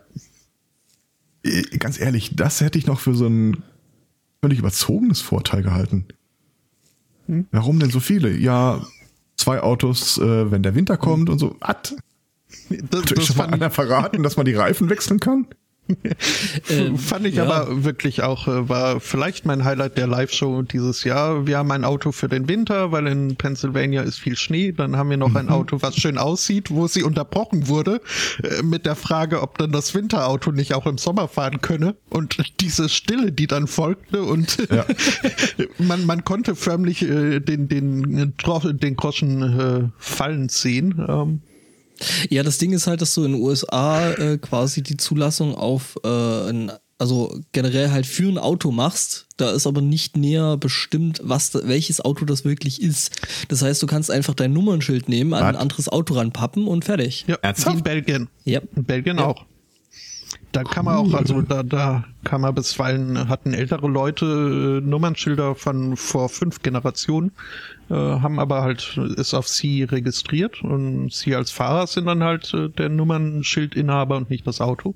[1.43, 3.63] Äh, Ganz ehrlich, das hätte ich noch für so ein
[4.41, 6.05] völlig überzogenes Vorteil gehalten.
[7.51, 8.31] Warum denn so viele?
[8.37, 8.85] Ja,
[9.35, 11.57] zwei Autos, äh, wenn der Winter kommt und so.
[11.59, 11.95] Was?
[12.69, 15.47] Das, Hat das schon mal einer verraten, dass man die Reifen wechseln kann?
[16.69, 17.43] Ähm, Fand ich ja.
[17.45, 21.47] aber wirklich auch, äh, war vielleicht mein Highlight der Live-Show dieses Jahr.
[21.47, 24.71] Wir haben ein Auto für den Winter, weil in Pennsylvania ist viel Schnee.
[24.73, 25.37] Dann haben wir noch Mhm.
[25.37, 28.01] ein Auto, was schön aussieht, wo sie unterbrochen wurde,
[28.43, 31.95] äh, mit der Frage, ob dann das Winterauto nicht auch im Sommer fahren könne.
[32.09, 34.85] Und diese Stille, die dann folgte und Ja.
[35.77, 41.39] man, man konnte förmlich äh, den, den, den Groschen fallen sehen.
[42.29, 45.97] Ja, das Ding ist halt, dass du in den USA äh, quasi die Zulassung auf,
[46.03, 49.25] äh, ein, also generell halt für ein Auto machst.
[49.37, 53.11] Da ist aber nicht näher bestimmt, was, da- welches Auto das wirklich ist.
[53.49, 57.25] Das heißt, du kannst einfach dein Nummernschild nehmen, an ein anderes Auto ranpappen und fertig.
[57.27, 57.77] Ja, Ernsthaft?
[57.77, 58.27] in Belgien.
[58.45, 58.61] Ja.
[58.75, 59.25] In Belgien Ja.
[59.27, 59.45] auch.
[60.57, 65.53] Da kann man auch, also da, da kann man bisweilen, hatten ältere Leute äh, Nummernschilder
[65.53, 67.31] von vor fünf Generationen,
[67.91, 72.55] äh, haben aber halt, ist auf sie registriert und sie als Fahrer sind dann halt
[72.55, 74.95] äh, der Nummernschildinhaber und nicht das Auto.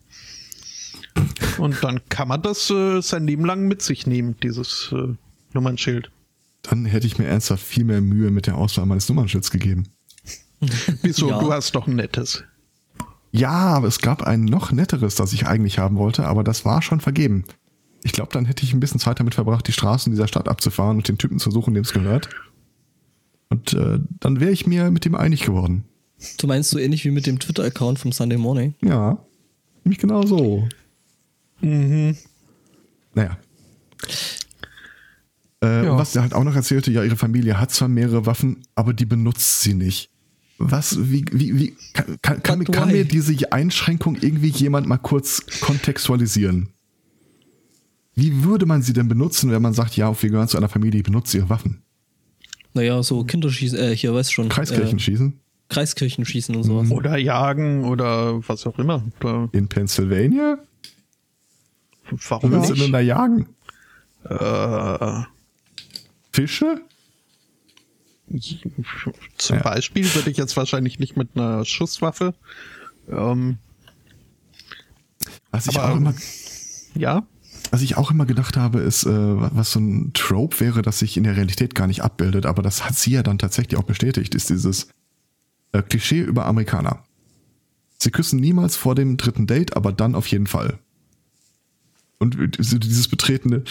[1.59, 5.13] Und dann kann man das äh, sein Leben lang mit sich nehmen, dieses äh,
[5.53, 6.09] Nummernschild.
[6.63, 9.83] Dann hätte ich mir ernsthaft viel mehr Mühe mit der Auswahl meines Nummernschilds gegeben.
[11.03, 11.29] Wieso?
[11.29, 11.39] Ja.
[11.39, 12.43] Du hast doch ein nettes.
[13.31, 16.81] Ja, aber es gab ein noch netteres, das ich eigentlich haben wollte, aber das war
[16.81, 17.45] schon vergeben.
[18.03, 20.97] Ich glaube, dann hätte ich ein bisschen Zeit damit verbracht, die Straßen dieser Stadt abzufahren
[20.97, 22.29] und den Typen zu suchen, dem es gehört.
[23.49, 25.83] Und äh, dann wäre ich mir mit ihm einig geworden.
[26.39, 28.75] Du meinst so ähnlich wie mit dem Twitter-Account vom Sunday Morning?
[28.83, 29.17] Ja,
[29.83, 30.67] nämlich genau so.
[31.61, 32.15] Mhm.
[33.13, 33.37] Naja.
[35.63, 35.97] Äh, Ja.
[35.97, 39.05] Was er halt auch noch erzählte, ja, ihre Familie hat zwar mehrere Waffen, aber die
[39.05, 40.10] benutzt sie nicht.
[40.63, 45.43] Was, wie, wie, wie kann, kann, kann, kann mir diese Einschränkung irgendwie jemand mal kurz
[45.61, 46.69] kontextualisieren?
[48.13, 50.99] Wie würde man sie denn benutzen, wenn man sagt, ja, wir gehören zu einer Familie,
[50.99, 51.81] die benutzt ihre Waffen?
[52.73, 54.49] Naja, so Kinderschießen, äh, hier weißt du schon.
[54.49, 55.33] Kreiskirchenschießen.
[55.69, 56.55] äh, schießen.
[56.55, 56.87] Und sowas.
[56.87, 56.91] Mhm.
[56.91, 59.03] Oder jagen oder was auch immer.
[59.19, 60.59] Oder in Pennsylvania?
[62.29, 63.47] Warum willst du denn da jagen?
[64.25, 65.23] Äh,
[66.31, 66.81] Fische?
[69.37, 69.61] Zum Ja.
[69.63, 72.33] Beispiel würde ich jetzt wahrscheinlich nicht mit einer Schusswaffe.
[73.09, 73.57] Ähm,
[75.51, 76.13] Was ich Aber- auch immer
[76.95, 77.23] ja,
[77.71, 81.15] Was ich auch immer gedacht habe, ist, äh, was so ein Trope wäre, das sich
[81.15, 84.35] in der Realität gar nicht abbildet, aber das hat sie ja dann tatsächlich auch bestätigt,
[84.35, 84.89] ist dieses
[85.71, 87.03] äh, Klischee über Amerikaner.
[87.97, 90.79] Sie küssen niemals vor dem dritten Date, aber dann auf jeden Fall.
[92.19, 93.63] Und so dieses betretene,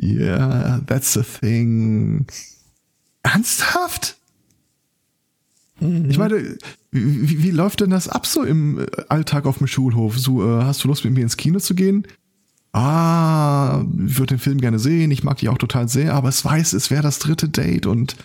[0.00, 2.26] yeah, that's the thing.
[3.24, 4.16] Ernsthaft?
[5.80, 6.56] Ich meine,
[6.92, 10.18] wie, wie, läuft denn das ab so im äh, Alltag auf dem Schulhof?
[10.18, 12.06] So, äh, hast du Lust mit mir ins Kino zu gehen?
[12.72, 16.44] Ah, ich würde den Film gerne sehen, ich mag dich auch total sehr, aber es
[16.44, 18.16] weiß, es wäre das dritte Date und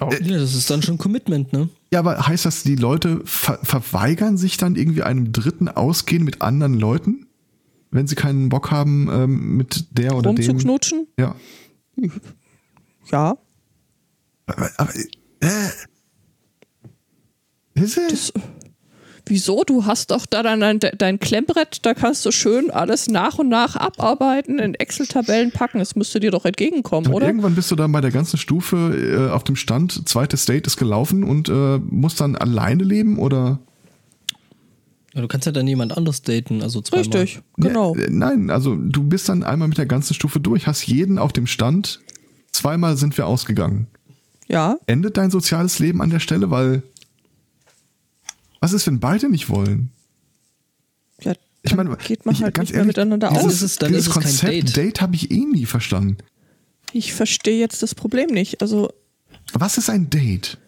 [0.00, 1.68] oh, Ja, das ist dann schon Commitment, ne?
[1.92, 6.42] ja, aber heißt das, die Leute ver verweigern sich dann irgendwie einem dritten Ausgehen mit
[6.42, 7.26] anderen Leuten,
[7.92, 10.44] wenn sie keinen Bock haben ähm, mit der oder dem?
[10.44, 11.06] Rumzuknutschen?
[11.18, 11.36] Ja.
[13.10, 13.36] Ja.
[14.46, 14.94] Aber, aber
[15.40, 15.68] äh,
[17.74, 18.32] ist es?
[18.32, 18.42] Das,
[19.26, 19.64] wieso?
[19.64, 23.48] Du hast doch da dein, dein, dein Klemmbrett, da kannst du schön alles nach und
[23.48, 25.80] nach abarbeiten, in Excel-Tabellen packen.
[25.80, 27.26] Es müsste dir doch entgegenkommen, oder?
[27.26, 30.76] irgendwann bist du dann bei der ganzen Stufe äh, auf dem Stand, zweites Date ist
[30.76, 33.58] gelaufen und äh, musst dann alleine leben oder?
[35.14, 37.06] Ja, du kannst ja dann jemand anders daten, also zweimal.
[37.06, 37.94] Richtig, genau.
[37.94, 41.18] Ne, äh, nein, also du bist dann einmal mit der ganzen Stufe durch, hast jeden
[41.18, 42.00] auf dem Stand.
[42.56, 43.86] Zweimal sind wir ausgegangen.
[44.48, 44.76] Ja.
[44.86, 46.82] Endet dein soziales Leben an der Stelle, weil
[48.60, 49.90] was ist, wenn beide nicht wollen?
[51.20, 53.52] ja Ich meine, geht man ich- halt ganz nicht mehr ehrlich, miteinander dieses, aus.
[53.54, 54.76] ist es- dann dieses ist es kein Konzept Date.
[54.76, 56.16] Date habe ich eh nie verstanden.
[56.92, 58.62] Ich verstehe jetzt das Problem nicht.
[58.62, 58.90] Also,
[59.52, 60.58] Was ist ein Date?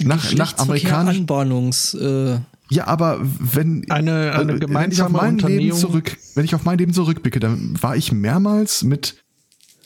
[0.00, 0.62] Nach, nach Geschlechtsverkehr,
[0.98, 1.16] amerikanisch.
[1.18, 2.38] Anbahnungs, äh,
[2.70, 4.56] Ja, aber wenn Eine- eine wenn
[4.92, 7.96] ich auf gemeinsame mein Leben Unternehmung- zurück, wenn ich auf mein Leben zurückblicke, dann war
[7.96, 9.24] ich mehrmals mit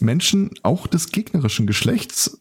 [0.02, 2.38] Menschen auch des gegnerischen Geschlechts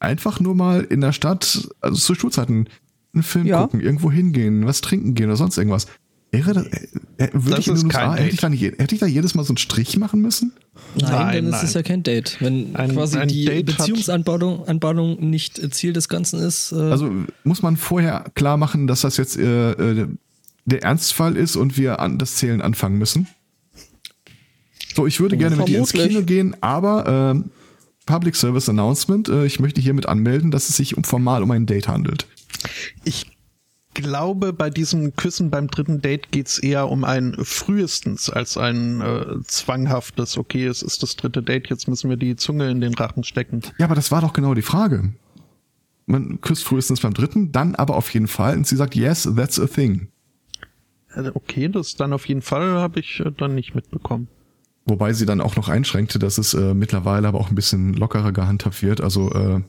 [0.00, 2.68] einfach nur mal in der Stadt, also zu Schulzeiten,
[3.14, 3.62] einen Film Ja.
[3.62, 5.86] gucken, irgendwo hingehen, was trinken gehen oder sonst irgendwas.
[6.30, 8.74] Wäre das, äh, äh, würde Das ich in ist den USA, hätte ich, dann, je-
[8.76, 10.52] hätte ich da jedes Mal so einen Strich machen müssen?
[11.00, 11.64] nein, Nein, dann ist nein.
[11.64, 12.36] es ja kein Date.
[12.40, 16.72] Wenn Ein- quasi ein die Date Beziehungsanbahnung Anbahnung nicht Ziel des Ganzen ist.
[16.72, 17.10] Äh, Also
[17.44, 20.06] muss man vorher klar machen, dass das jetzt äh, äh,
[20.66, 23.26] der Ernstfall ist und wir an das Zählen anfangen müssen.
[24.98, 26.16] So, ich würde gerne mit dir ins Vermutlich.
[26.16, 27.52] Kino gehen, aber ähm,
[28.04, 31.66] Public Service Announcement, äh, ich möchte hiermit anmelden, dass es sich um formal um ein
[31.66, 32.26] Date handelt.
[33.04, 33.30] ich
[33.94, 39.40] glaube, bei diesem Küssen beim dritten Date geht's eher um ein frühestens als ein äh,
[39.44, 43.22] zwanghaftes, okay, es ist das dritte Date, jetzt müssen wir die Zunge in den Rachen
[43.22, 43.62] stecken.
[43.78, 45.12] Ja, aber das war doch genau die Frage.
[46.06, 48.56] Man küsst frühestens beim dritten, dann aber auf jeden Fall.
[48.56, 50.08] Und sie sagt, yes, that's a thing.
[51.14, 54.26] Äh, Okay, das dann auf jeden Fall habe ich äh, dann nicht mitbekommen.
[54.88, 58.32] Wobei sie dann auch noch einschränkte, dass es äh, mittlerweile aber auch ein bisschen lockerer
[58.32, 59.00] gehandhabt wird.
[59.00, 59.60] Also äh,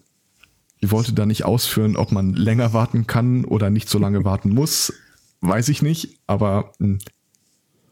[0.81, 4.93] wollte da nicht ausführen, ob man länger warten kann oder nicht so lange warten muss.
[5.41, 6.17] Weiß ich nicht.
[6.25, 6.99] Aber mh,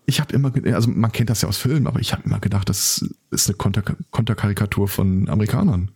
[0.06, 2.70] ich habe immer, also man kennt das ja aus Filmen, aber ich habe immer gedacht,
[2.70, 5.92] das ist eine Konter Konterkarikatur von Amerikanern.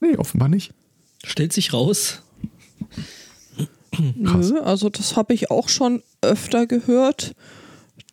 [0.00, 0.72] Nee, offenbar nicht.
[1.24, 2.22] stellt sich raus.
[4.24, 4.50] Krass.
[4.50, 7.34] nö, also das habe ich auch schon öfter gehört,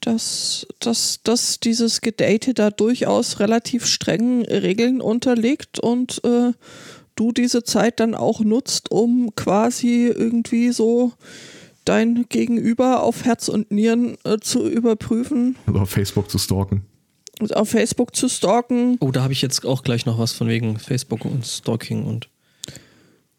[0.02, 6.54] dass, dass, dass dieses Gedate da durchaus relativ strengen Regeln unterliegt und äh,
[7.16, 11.14] du diese Zeit dann auch nutzt, um quasi irgendwie so
[11.86, 16.86] dein Gegenüber auf Herz und Nieren äh, zu überprüfen, Also auf Facebook zu stalken.
[17.54, 18.98] auf Facebook zu stalken.
[19.00, 22.30] Oh, da habe ich jetzt auch gleich noch was von wegen Facebook und Stalking und.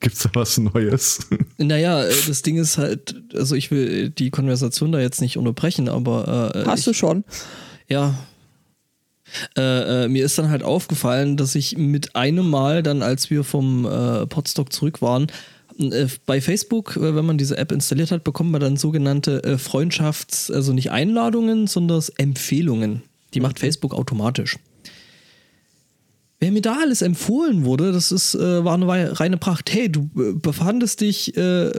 [0.01, 1.27] Gibt's da was Neues?
[1.59, 5.89] Naja, äh, das Ding ist halt, also ich will die Konversation da jetzt nicht unterbrechen,
[5.89, 7.25] aber äh, Hast ich, du schon?
[7.89, 8.15] Ja.
[9.57, 13.43] Äh, äh, mir ist dann halt aufgefallen, dass ich mit einem Mal dann, als wir
[13.43, 15.27] vom äh, Podstock zurück waren,
[15.79, 20.53] äh, bei Facebook, äh, wenn man diese App installiert hat, bekommt man dann sogenannte Freundschafts-,
[20.53, 23.03] also nicht Einladungen, sondern Empfehlungen.
[23.35, 24.59] Die macht Facebook automatisch.
[26.41, 29.73] Wer mir da alles empfohlen wurde, das ist, äh, war eine reine Pracht.
[29.73, 31.71] Hey, du äh, befandest dich äh,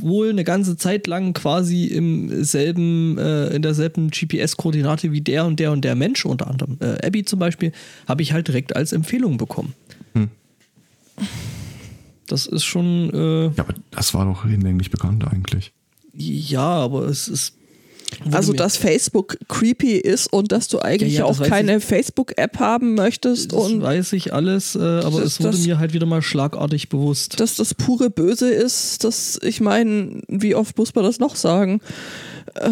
[0.00, 5.58] wohl eine ganze Zeit lang quasi im selben, äh, in derselben GPS-Koordinate wie der und
[5.58, 7.72] der und der Mensch, unter anderem äh, Abby zum Beispiel,
[8.06, 9.74] habe ich halt direkt als Empfehlung bekommen.
[10.14, 10.28] Hm.
[12.28, 13.10] Das ist schon.
[13.12, 15.72] Äh, ja, aber das war doch hinlänglich bekannt eigentlich.
[16.14, 17.56] Ja, aber es ist
[18.32, 22.94] also, dass Facebook creepy ist und dass du eigentlich ja, ja, auch keine Facebook-App haben
[22.94, 23.52] möchtest.
[23.52, 26.22] Das und weiß ich alles, äh, aber das, es wurde das, mir halt wieder mal
[26.22, 27.40] schlagartig bewusst.
[27.40, 31.80] Dass das pure Böse ist, dass ich meine, wie oft muss man das noch sagen?
[32.54, 32.70] Äh,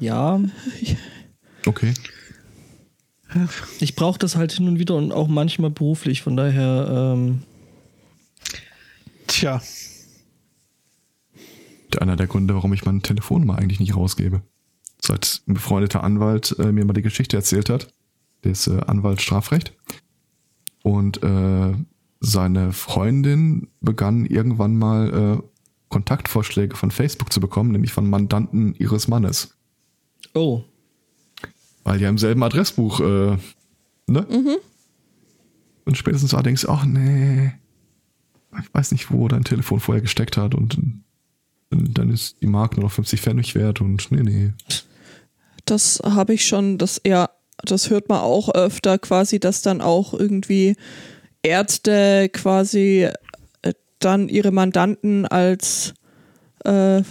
[0.00, 0.40] ja.
[1.64, 1.94] Okay.
[3.78, 7.14] Ich brauche das halt hin und wieder und auch manchmal beruflich, von daher.
[7.14, 7.42] Ähm
[9.28, 9.62] Tja.
[12.00, 14.42] Einer der Gründe, warum ich mein Telefonnummer eigentlich nicht rausgebe
[15.04, 17.92] seit ein befreundeter Anwalt äh, mir mal die Geschichte erzählt hat.
[18.44, 19.74] Der ist äh, Anwalt Strafrecht.
[20.82, 21.74] Und äh,
[22.20, 25.48] seine Freundin begann irgendwann mal äh,
[25.88, 29.56] Kontaktvorschläge von Facebook zu bekommen, nämlich von Mandanten ihres Mannes.
[30.34, 30.62] Oh.
[31.84, 33.36] Weil ja im selben Adressbuch, äh,
[34.06, 34.26] ne?
[34.30, 34.56] Mhm.
[35.84, 37.52] Und spätestens du, ach nee,
[38.60, 40.78] ich weiß nicht, wo dein Telefon vorher gesteckt hat und
[41.72, 44.52] dann ist die Mark nur noch 50 Pfennig wert und nee, nee
[45.64, 47.30] das habe ich schon, das ja,
[47.64, 50.76] das hört man auch öfter quasi, dass dann auch irgendwie
[51.42, 53.08] Ärzte quasi
[53.62, 55.94] äh, dann ihre Mandanten als
[56.64, 57.02] äh,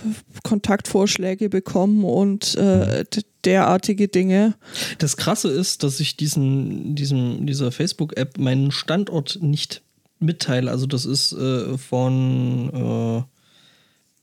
[0.43, 3.05] Kontaktvorschläge bekommen und äh,
[3.45, 4.55] derartige Dinge.
[4.97, 9.81] Das Krasse ist, dass ich diesen, diesem, dieser Facebook-App meinen Standort nicht
[10.19, 10.69] mitteile.
[10.69, 13.40] Also das ist äh, von äh,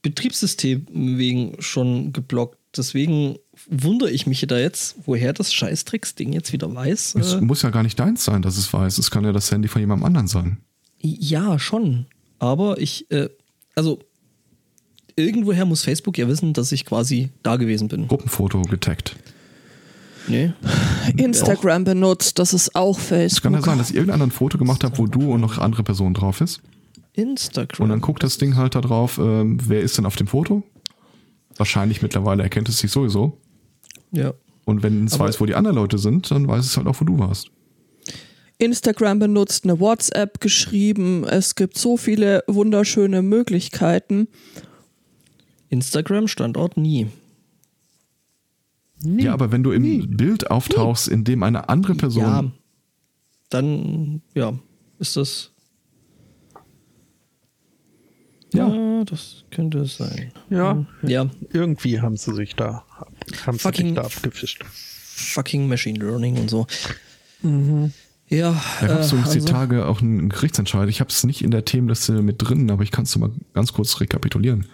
[0.09, 2.59] Betriebssystem wegen schon geblockt.
[2.77, 3.37] Deswegen
[3.69, 7.17] wundere ich mich da jetzt, woher das Scheißtricks-Ding jetzt wieder weiß.
[7.17, 8.99] Es äh, muss ja gar nicht deins sein, dass es weiß.
[8.99, 10.59] Es kann ja das Handy von jemandem anderen sein.
[11.01, 12.07] Ja, schon.
[12.39, 13.29] Aber ich, äh,
[13.75, 14.01] also
[15.17, 18.09] irgendwoher muss Facebook ja wissen, dass ich quasi da gewesen bin.
[18.09, 19.17] Gruppenfoto getaggt.
[20.29, 20.53] Nee.
[21.17, 21.87] Instagram auch.
[21.87, 23.37] benutzt, das ist auch Facebook.
[23.39, 25.59] Es kann ja sein, dass ich irgendein ein Foto gemacht habe, wo du und noch
[25.59, 26.61] andere Personen drauf ist.
[27.19, 27.85] Instagram.
[27.85, 30.63] Und dann guckt das Ding halt da drauf, äh, wer ist denn auf dem Foto?
[31.57, 33.39] Wahrscheinlich mittlerweile erkennt es sich sowieso.
[34.13, 34.33] Ja.
[34.65, 37.05] Und wenn es weiß, wo die anderen Leute sind, dann weiß es halt auch, wo
[37.05, 37.51] du warst.
[38.59, 41.25] Instagram benutzt, eine WhatsApp geschrieben.
[41.25, 44.29] Es gibt so viele wunderschöne Möglichkeiten.
[45.69, 47.09] Instagram Standort nie.
[49.03, 49.25] nie.
[49.25, 50.07] Ja, aber wenn du im nie.
[50.07, 51.15] Bild auftauchst, nie.
[51.15, 52.23] in dem eine andere Person.
[52.23, 52.45] Ja,
[53.51, 54.55] dann ja,
[54.99, 55.53] ist das.
[58.59, 60.33] Ja, ja das könnte es sein.
[60.51, 61.31] Ja, ja.
[61.53, 62.85] Irgendwie haben sie sich da
[63.47, 64.65] haben fucking, da abgefischt.
[64.65, 66.67] Fucking Machine Learning und so.
[67.43, 67.93] Mhm.
[68.29, 68.61] Ja.
[68.81, 70.89] Da gab es äh, also, die Tage auch einen Gerichtsentscheid.
[70.89, 73.73] Ich habe es nicht in der Themenliste mit drin, aber ich kann es mal ganz
[73.73, 74.67] kurz rekapitulieren.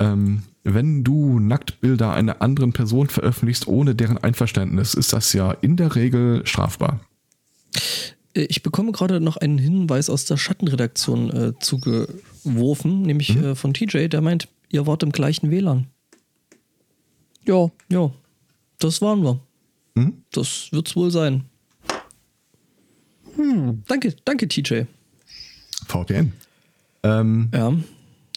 [0.00, 5.76] Ähm, wenn du Nacktbilder einer anderen Person veröffentlichst ohne deren Einverständnis, ist das ja in
[5.76, 7.00] der Regel strafbar.
[8.34, 13.44] Äh, ich bekomme gerade noch einen Hinweis aus der Schattenredaktion äh, zugeworfen, nämlich mhm.
[13.44, 15.86] äh, von TJ, der meint, ihr wart im gleichen WLAN.
[17.44, 18.12] Ja, ja.
[18.78, 19.40] Das waren wir.
[19.96, 20.22] Hm?
[20.32, 21.44] Das wird's wohl sein.
[23.36, 23.82] Hm.
[23.86, 24.82] Danke, danke, TJ.
[25.86, 26.32] VPN.
[27.02, 27.72] Ähm, ja.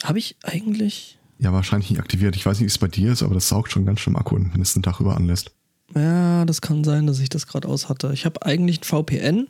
[0.04, 1.18] Habe ich eigentlich.
[1.40, 2.36] Ja, wahrscheinlich nicht aktiviert.
[2.36, 4.38] Ich weiß nicht, wie es bei dir ist, aber das saugt schon ganz schön Akku,
[4.38, 5.52] wenn es den Tag über anlässt.
[5.94, 8.12] Ja, das kann sein, dass ich das gerade aus hatte.
[8.14, 9.48] Ich habe eigentlich ein VPN,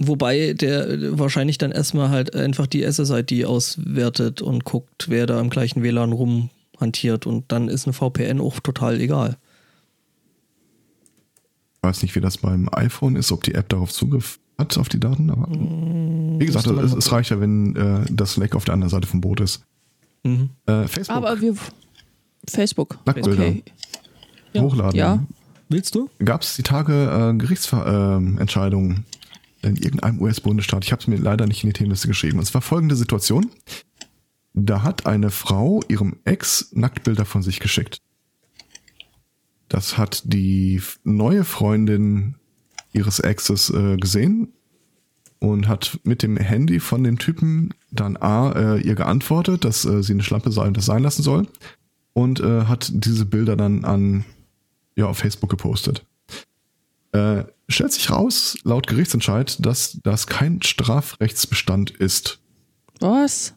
[0.00, 5.50] wobei der wahrscheinlich dann erstmal halt einfach die SSID auswertet und guckt, wer da im
[5.50, 9.36] gleichen WLAN rum hantiert und dann ist ein VPN auch total egal.
[11.76, 14.88] Ich weiß nicht, wie das beim iPhone ist, ob die App darauf Zugriff hat, auf
[14.88, 18.64] die Daten, aber mm, wie gesagt, es, es, reicht ja, wenn äh, das Lake auf
[18.64, 19.64] der anderen Seite vom Boot ist.
[20.22, 20.50] Mhm.
[20.66, 21.16] Äh, Facebook.
[21.16, 21.54] Aber wir
[22.48, 22.98] Facebook.
[23.06, 23.48] Nacktbilder.
[23.48, 23.62] Okay.
[24.56, 24.98] Hochladen.
[24.98, 25.24] Ja.
[25.68, 26.10] Willst du?
[26.24, 29.19] Gab es die Tage äh, Gerichtsentscheidungen äh,
[29.62, 30.84] in irgendeinem US-Bundesstaat?
[30.84, 32.38] Ich habe es mir leider nicht in die Themenliste geschrieben.
[32.38, 33.50] Und zwar folgende Situation.
[34.52, 38.00] Da hat eine Frau ihrem Ex Nacktbilder von sich geschickt.
[39.68, 42.34] Das hat die neue Freundin
[42.92, 44.52] ihres Exes äh, gesehen
[45.38, 50.02] und hat mit dem Handy von dem Typen dann A äh, ihr geantwortet, dass äh,
[50.02, 51.46] sie eine Schlampe sei und das sein lassen soll
[52.12, 54.24] und äh, hat diese Bilder dann an
[54.96, 56.04] ja auf Facebook gepostet.
[57.12, 62.40] Äh, stellt sich raus, laut Gerichtsentscheid, dass das kein Strafrechtsbestand ist.
[63.00, 63.54] Was?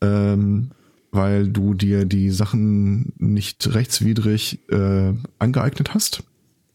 [0.00, 0.70] Ähm,
[1.12, 6.24] weil du dir die Sachen nicht rechtswidrig äh, angeeignet hast.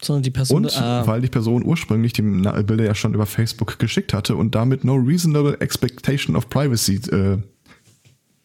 [0.02, 0.66] Sondern die Person.
[0.66, 4.56] Und ah, weil die Person ursprünglich die Bilder ja schon über Facebook geschickt hatte und
[4.56, 7.38] damit no reasonable expectation of privacy äh,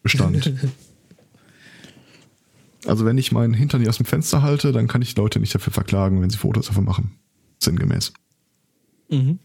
[0.03, 0.53] bestand.
[2.85, 5.55] also wenn ich meinen Hintern hier aus dem Fenster halte, dann kann ich Leute nicht
[5.55, 7.17] dafür verklagen, wenn sie Fotos davon machen.
[7.59, 8.13] Sinngemäß.
[9.09, 9.39] mhm.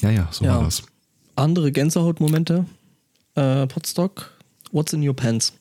[0.00, 0.56] Ja, ja, so Ja.
[0.56, 0.82] war das.
[1.36, 2.66] Andere Gänsehautmomente.
[3.34, 4.30] Äh, Potstock,
[4.72, 5.52] What's in Your Pants?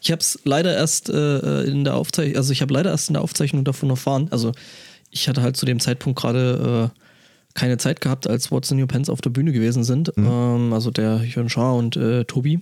[0.00, 3.14] Ich habe es leider erst äh, in der Aufzeichnung, also ich habe leider erst in
[3.14, 4.28] der Aufzeichnung davon erfahren.
[4.30, 4.52] Also
[5.10, 7.00] ich hatte halt zu dem Zeitpunkt gerade äh,
[7.54, 10.12] keine Zeit gehabt, als What's in Your Pants auf der Bühne gewesen sind.
[10.16, 12.60] Ähm, also der Jörn Schaar und äh, Tobi.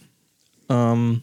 [0.69, 1.23] Ähm,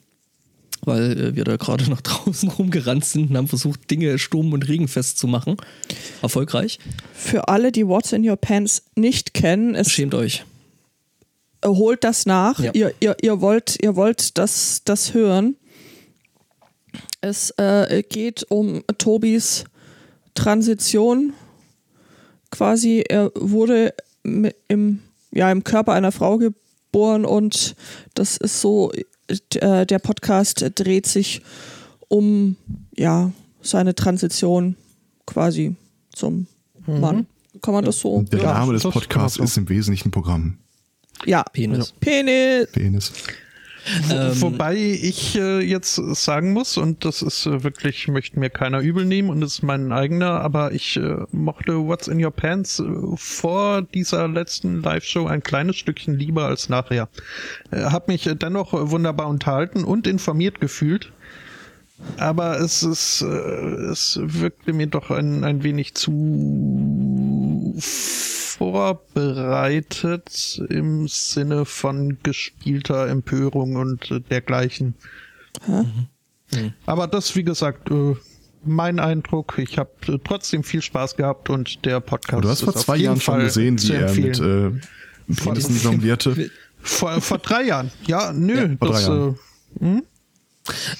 [0.85, 4.67] weil äh, wir da gerade nach draußen rumgerannt sind und haben versucht, Dinge sturm- und
[4.67, 5.57] regenfest zu machen.
[6.21, 6.79] Erfolgreich.
[7.13, 10.45] Für alle, die What's in Your Pants nicht kennen, es Schämt euch.
[11.65, 12.59] holt das nach.
[12.59, 12.71] Ja.
[12.73, 15.55] Ihr, ihr, ihr wollt, ihr wollt das, das hören.
[17.21, 19.65] Es äh, geht um Tobis
[20.35, 21.33] Transition.
[22.51, 23.93] Quasi, er wurde
[24.67, 24.99] im,
[25.31, 27.75] ja, im Körper einer Frau geboren und
[28.13, 28.91] das ist so,
[29.27, 31.41] äh, der Podcast dreht sich
[32.07, 32.55] um
[32.95, 33.31] ja,
[33.61, 34.75] seine Transition
[35.25, 35.75] quasi
[36.13, 36.47] zum
[36.85, 37.27] Mann.
[37.61, 38.21] Kann man das so?
[38.23, 40.57] Der Ja, Name des Podcasts ist im Wesentlichen Programm.
[41.25, 41.43] Ja.
[41.43, 41.93] Penis.
[41.99, 42.71] Penis.
[42.71, 43.11] Penis.
[44.11, 48.79] Ähm, Wobei ich äh, jetzt sagen muss, und das ist äh, wirklich, möchte mir keiner
[48.79, 52.83] übel nehmen und ist mein eigener, aber ich äh, mochte What's in Your Pants äh,
[53.15, 57.09] vor dieser letzten Live-Show ein kleines Stückchen lieber als nachher.
[57.71, 61.11] Äh, hab mich äh, dennoch wunderbar unterhalten und informiert gefühlt.
[62.17, 67.12] Aber es ist, es wirkte mir doch ein, ein wenig zu
[67.77, 74.95] vorbereitet im Sinne von gespielter Empörung und äh, dergleichen.
[76.85, 78.15] Aber das, wie gesagt, äh,
[78.65, 79.55] mein Eindruck.
[79.57, 82.33] Ich habe äh, trotzdem viel Spaß gehabt und der Podcast.
[82.33, 84.71] Aber du hast vor zwei Jahren schon gesehen, wie er mit äh,
[85.43, 86.49] Penissen jonglierte.
[86.81, 87.91] vor, vor drei Jahren.
[88.05, 89.35] Ja, nö, Ja, vor drei das, Jahren.
[89.81, 90.01] äh,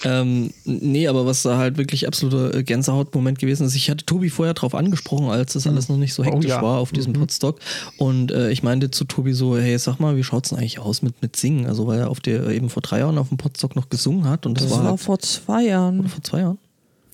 [0.04, 4.30] Ähm, nee, aber was da halt wirklich absoluter äh, Gänsehautmoment gewesen ist, ich hatte Tobi
[4.30, 6.62] vorher drauf angesprochen, als das alles noch nicht so hektisch ja.
[6.62, 7.60] war auf diesem Podstock.
[7.98, 11.02] Und äh, ich meinte zu Tobi so, hey, sag mal, wie schaut's denn eigentlich aus
[11.02, 11.66] mit, mit Singen?
[11.66, 14.46] Also weil er auf der eben vor drei Jahren auf dem Podstock noch gesungen hat
[14.46, 16.08] und das, Das war, war halt, vor zwei Jahren.
[16.10, 16.58] vor zwei Jahren.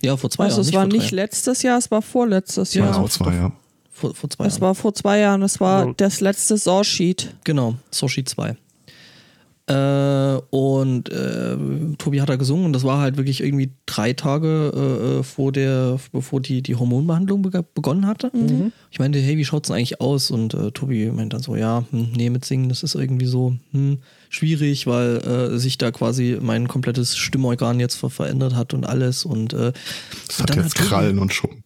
[0.02, 0.68] Ja, vor zwei Also Jahren.
[0.68, 1.16] es war vor nicht Jahren.
[1.16, 2.96] letztes Jahr, es war vorletztes Ja, Jahr.
[2.98, 3.52] Also zwei, ja.
[3.92, 4.62] vor, vor zwei Es Jahren.
[4.62, 5.94] war vor zwei Jahren, es war Ja.
[5.98, 7.36] das letzte Saw-Sheet.
[7.44, 8.56] Genau, Soshi 2.
[9.70, 11.56] Äh, und äh,
[12.00, 15.52] Tobi hat da gesungen und das war halt wirklich irgendwie drei Tage äh, äh, vor
[15.52, 18.32] der, bevor die, die Hormonbehandlung beg begonnen hatte.
[18.90, 20.32] Ich meinte, hey, wie schaut's denn eigentlich aus?
[20.32, 23.58] Und äh, Tobi meint dann so, ja, hm, nee, mit Singen, das ist irgendwie so
[23.72, 28.88] hm, schwierig, weil äh, sich da quasi mein komplettes Stimmorgan jetzt ver verändert hat und
[28.88, 29.24] alles.
[29.24, 29.72] Und, äh,
[30.28, 31.64] Das und hat dann jetzt Krallen und Schuppen.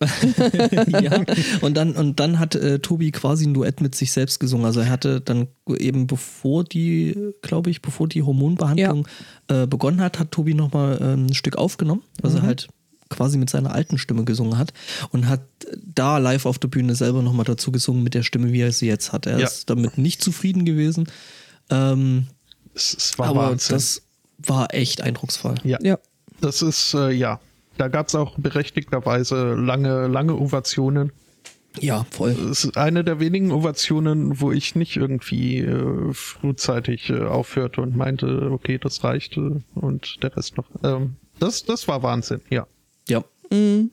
[0.88, 1.24] ja,
[1.60, 4.64] und dann, und dann hat äh, Tobi quasi ein Duett mit sich selbst gesungen.
[4.66, 9.08] Also er hatte dann eben bevor die, glaube ich, bevor die Hormonbehandlung
[9.48, 12.68] äh, begonnen hat, hat Tobi nochmal äh, ein Stück aufgenommen, was er halt
[13.10, 14.72] quasi mit seiner alten Stimme gesungen hat
[15.10, 15.40] und hat
[15.82, 18.86] da live auf der Bühne selber nochmal dazu gesungen mit der Stimme, wie er sie
[18.86, 19.26] jetzt hat.
[19.26, 19.46] Er Ja.
[19.46, 21.08] ist damit nicht zufrieden gewesen.
[21.70, 22.26] Ähm,
[22.74, 23.74] es, es war aber Wahnsinn.
[23.76, 24.02] das
[24.38, 25.56] war echt eindrucksvoll.
[25.64, 25.78] ja.
[25.82, 25.98] Ja.
[26.40, 27.40] Das ist, äh, ja.
[27.78, 31.12] Da gab es auch berechtigterweise lange, lange Ovationen.
[31.80, 32.30] Ja, voll.
[32.30, 37.96] Es ist eine der wenigen Ovationen, wo ich nicht irgendwie äh, frühzeitig äh, aufhörte und
[37.96, 40.66] meinte, okay, das reicht äh, und der Rest noch.
[40.82, 42.66] Ähm, das, das war Wahnsinn, ja.
[43.08, 43.22] Ja.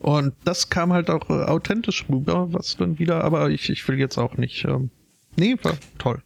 [0.00, 3.98] Und das kam halt auch äh, authentisch rüber, was dann wieder, aber ich, ich will
[3.98, 4.64] jetzt auch nicht.
[4.64, 4.90] Ähm,
[5.36, 6.22] nee, war toll.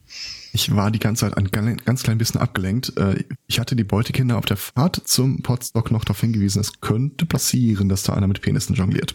[0.53, 2.97] Ich war die ganze Zeit ein gan- ganz klein bisschen abgelenkt.
[2.97, 7.25] Äh, Ich hatte die Beutekinder auf der Fahrt zum Podstock noch darauf hingewiesen, es könnte
[7.27, 9.15] passieren, dass da einer mit Penissen jongliert.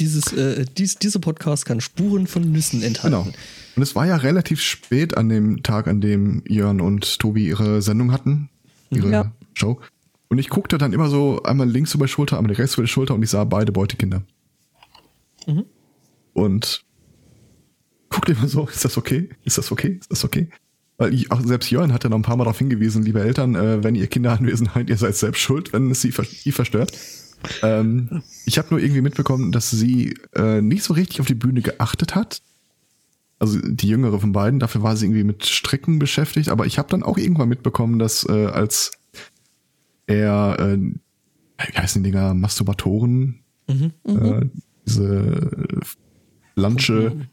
[0.00, 3.16] Dieses, äh, dies, dieser Podcast kann Spuren von Nüssen enthalten.
[3.24, 3.36] Genau.
[3.76, 7.80] Und es war ja relativ spät an dem Tag, an dem Jörn und Tobi ihre
[7.80, 8.48] Sendung hatten,
[8.90, 9.32] ihre Ja.
[9.54, 9.80] Show.
[10.28, 12.88] Und ich guckte dann immer so einmal links über die Schulter, einmal rechts über die
[12.88, 14.24] Schulter und ich sah beide Beutekinder.
[16.32, 16.84] Und
[18.08, 19.28] guckte immer so, ist das okay?
[19.44, 19.98] Ist das okay?
[20.00, 20.48] Ist das okay?
[20.96, 23.54] Weil ich, auch selbst Jörn hat ja noch ein paar Mal darauf hingewiesen, liebe Eltern,
[23.56, 26.52] äh, wenn ihr Kinder anwesend seid, ihr seid selbst schuld, wenn es sie, ver sie
[26.52, 26.92] verstört.
[27.62, 31.62] Ähm, ich habe nur irgendwie mitbekommen, dass sie äh, nicht so richtig auf die Bühne
[31.62, 32.42] geachtet hat.
[33.38, 36.88] Also die jüngere von beiden, dafür war sie irgendwie mit Stricken beschäftigt, aber ich habe
[36.88, 38.92] dann auch irgendwann mitbekommen, dass äh, als
[40.06, 43.40] er, äh, wie heißen die Dinger, Masturbatoren,
[44.06, 44.46] äh,
[44.86, 45.50] diese
[46.54, 47.26] Lansche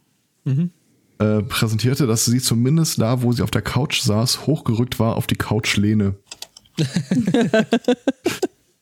[1.22, 5.28] äh, präsentierte, dass sie zumindest da, wo sie auf der Couch saß, hochgerückt war auf
[5.28, 6.16] die Couchlehne.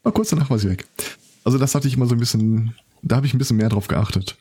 [0.03, 0.87] Aber kurz danach war sie weg.
[1.43, 3.87] Also das hatte ich immer so ein bisschen da habe ich ein bisschen mehr drauf
[3.87, 4.35] geachtet.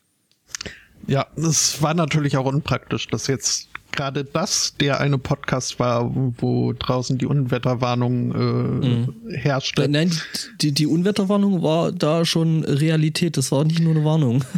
[1.07, 6.75] Ja, es war natürlich auch unpraktisch, dass jetzt gerade das der eine Podcast war, wo
[6.75, 9.15] draußen die Unwetterwarnung äh, mhm.
[9.31, 9.89] herrschte.
[9.89, 10.13] Nein,
[10.61, 14.45] die, die Unwetterwarnung war da schon Realität, das war nicht nur eine Warnung.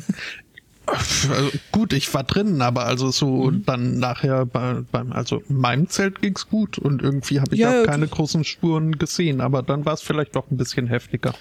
[0.86, 3.64] Also gut, ich war drin, aber also so mhm.
[3.64, 7.82] dann nachher bei, beim, also in meinem Zelt ging's gut und irgendwie habe ich ja,
[7.82, 11.34] auch keine großen Spuren gesehen, aber dann war es vielleicht doch ein bisschen heftiger.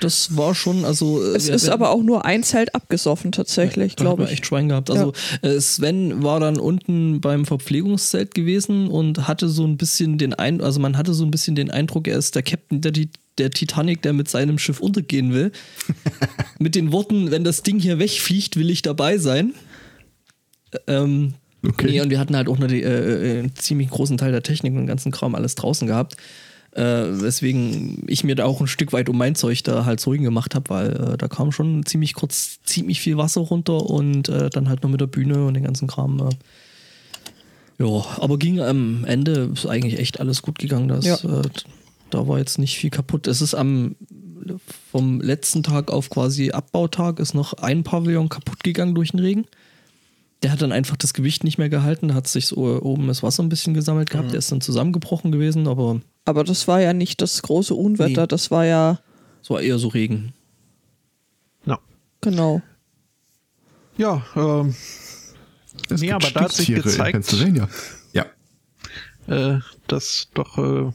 [0.00, 3.96] Das war schon, also es wir, ist aber auch nur ein Zelt abgesoffen tatsächlich, ja,
[3.96, 4.32] glaube ich.
[4.32, 4.90] Echt Schwein gehabt.
[4.90, 5.12] Also
[5.42, 5.50] ja.
[5.50, 10.60] Äh, Sven war dann unten beim Verpflegungszelt gewesen und hatte so ein bisschen den ein,
[10.60, 13.50] also man hatte so ein bisschen den Eindruck, er ist der Captain der die der
[13.50, 15.52] Titanic, der mit seinem Schiff untergehen will.
[16.58, 19.54] mit den Worten, wenn das Ding hier wegfliegt, will ich dabei sein.
[20.86, 21.34] Ähm,
[21.66, 21.86] okay.
[21.90, 24.42] Nee, und wir hatten halt auch noch die, äh, äh, einen ziemlich großen Teil der
[24.42, 26.16] Technik und den ganzen Kram alles draußen gehabt.
[26.72, 30.24] Äh, weswegen ich mir da auch ein Stück weit um mein Zeug da halt Sorgen
[30.24, 34.48] gemacht habe, weil äh, da kam schon ziemlich kurz ziemlich viel Wasser runter und äh,
[34.48, 36.18] dann halt noch mit der Bühne und den ganzen Kram.
[36.20, 37.84] Äh.
[37.84, 40.88] ja, aber ging am Ende ist eigentlich echt alles gut gegangen.
[40.88, 41.18] Das, ja.
[42.14, 43.26] Da war jetzt nicht viel kaputt.
[43.26, 43.96] Es ist am
[44.90, 49.46] vom letzten Tag auf quasi Abbautag ist noch ein Pavillon kaputt gegangen durch den Regen.
[50.42, 53.22] Der hat dann einfach das Gewicht nicht mehr gehalten, da hat sich so oben das
[53.22, 54.32] Wasser ein bisschen gesammelt gehabt, mhm.
[54.32, 56.00] der ist dann zusammengebrochen gewesen, aber.
[56.24, 58.26] Aber das war ja nicht das große Unwetter, nee.
[58.26, 58.98] das war ja.
[59.40, 60.32] Das war eher so Regen.
[61.64, 61.78] Ja.
[62.20, 62.60] Genau.
[63.96, 64.74] Ja, ähm.
[65.90, 67.32] nee, aber da hat sich gezeigt.
[68.12, 68.26] Ja.
[69.28, 70.92] Äh, dass doch äh,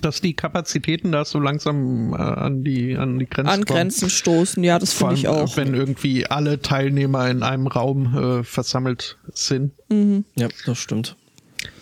[0.00, 4.62] dass die Kapazitäten da so langsam äh, an die an die Grenzen an Grenzen stoßen.
[4.64, 5.56] Ja, das finde ich auch.
[5.56, 9.72] Wenn irgendwie alle Teilnehmer in einem Raum äh, versammelt sind.
[9.88, 10.24] Mhm.
[10.36, 11.16] Ja, das stimmt.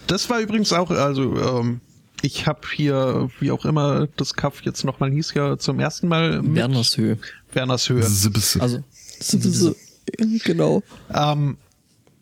[0.07, 1.81] Das war übrigens auch, also ähm,
[2.23, 6.43] ich habe hier, wie auch immer das Kaff jetzt nochmal hieß, ja zum ersten Mal
[6.43, 7.19] mit Wernershöhe.
[7.53, 8.05] Wernershöhe.
[8.61, 8.83] Also
[10.45, 10.83] genau.
[11.13, 11.57] Ähm,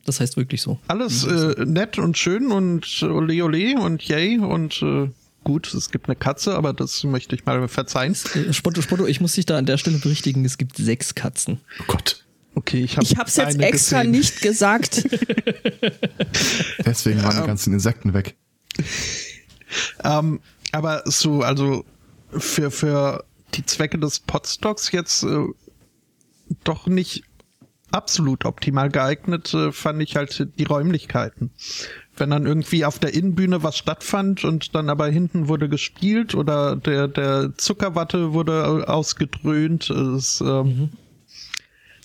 [0.05, 0.78] das heißt wirklich so.
[0.88, 5.11] Alles äh, nett und schön und ole ole und yay und äh,
[5.45, 8.16] gut, es gibt eine Katze, aber das möchte ich mal verzeihen.
[8.34, 11.61] Äh, Spotto, Spotto, ich muss dich da an der Stelle berichtigen, es gibt sechs Katzen.
[11.80, 12.24] Oh Gott.
[12.57, 14.11] Okay, ich habe Ich hab's jetzt extra gesehen.
[14.12, 15.05] nicht gesagt.
[16.86, 18.36] Deswegen waren die ganzen Insekten weg.
[20.05, 20.40] ähm,
[20.72, 21.84] aber so, also
[22.30, 23.24] für, für
[23.55, 25.47] die Zwecke des Podstocks jetzt äh,
[26.62, 27.24] doch nicht
[27.90, 31.51] absolut optimal geeignet, äh, fand ich halt die Räumlichkeiten
[32.16, 36.76] wenn dann irgendwie auf der Innenbühne was stattfand und dann aber hinten wurde gespielt oder
[36.76, 39.90] der, der Zuckerwatte wurde ausgedröhnt.
[39.90, 40.90] Ist, ähm, mhm.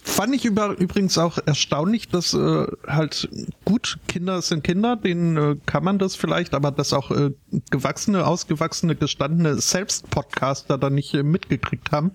[0.10, 3.30] Fand ich über, übrigens auch erstaunlich, dass äh, halt
[3.64, 7.32] gut, Kinder sind Kinder, denen äh, kann man das vielleicht, aber dass auch äh,
[7.70, 12.12] gewachsene, ausgewachsene, gestandene Selbstpodcaster da nicht äh, mitgekriegt haben,